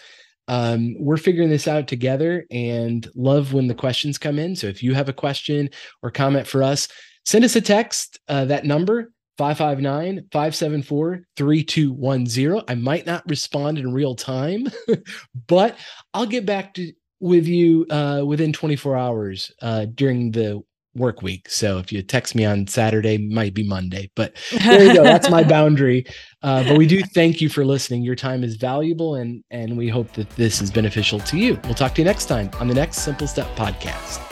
um, 0.50 0.96
we're 0.98 1.18
figuring 1.18 1.50
this 1.50 1.68
out 1.68 1.88
together 1.88 2.46
and 2.50 3.10
love 3.16 3.52
when 3.52 3.68
the 3.68 3.76
questions 3.76 4.18
come 4.18 4.40
in. 4.40 4.56
So 4.56 4.68
if 4.68 4.82
you 4.82 4.94
have 4.94 5.10
a 5.10 5.14
question 5.14 5.70
or 6.02 6.10
comment 6.10 6.48
for 6.48 6.64
us 6.64 6.88
send 7.26 7.44
us 7.44 7.58
a 7.58 7.62
text 7.62 8.20
uh, 8.30 8.46
that 8.46 8.66
number 8.66 9.12
559 9.38 10.28
574 10.32 11.22
3210. 11.36 12.64
I 12.68 12.76
might 12.76 13.06
not 13.06 13.28
respond 13.30 13.78
in 13.78 13.94
real 13.94 14.16
time, 14.16 14.68
but 15.48 15.78
I'll 16.14 16.26
get 16.26 16.46
back 16.46 16.74
to 16.76 16.92
with 17.20 17.48
you 17.48 17.86
uh, 17.90 18.24
within 18.26 18.54
24 18.54 18.96
hours 18.96 19.52
uh, 19.62 19.86
during 19.96 20.32
the 20.32 20.62
work 20.98 21.22
week. 21.22 21.50
So 21.50 21.78
if 21.78 21.92
you 21.92 22.02
text 22.02 22.36
me 22.36 22.44
on 22.46 22.68
Saturday, 22.68 23.18
might 23.18 23.54
be 23.54 23.64
Monday, 23.64 24.10
but 24.16 24.36
there 24.64 24.84
you 24.84 24.94
go. 24.94 25.04
That's 25.04 25.30
my 25.30 25.44
boundary. 25.44 26.06
Uh, 26.42 26.64
but 26.64 26.78
we 26.78 26.88
do 26.88 27.02
thank 27.14 27.40
you 27.40 27.50
for 27.50 27.64
listening. 27.64 28.02
Your 28.02 28.16
time 28.16 28.44
is 28.44 28.56
valuable, 28.56 29.16
and 29.16 29.44
and 29.52 29.78
we 29.78 29.90
hope 29.90 30.12
that 30.14 30.30
this 30.32 30.62
is 30.62 30.72
beneficial 30.72 31.20
to 31.22 31.38
you. 31.38 31.60
We'll 31.64 31.76
talk 31.76 31.96
to 31.96 32.02
you 32.02 32.06
next 32.06 32.26
time 32.26 32.50
on 32.60 32.68
the 32.68 32.76
next 32.76 33.00
Simple 33.00 33.28
Step 33.28 33.48
podcast. 33.56 34.27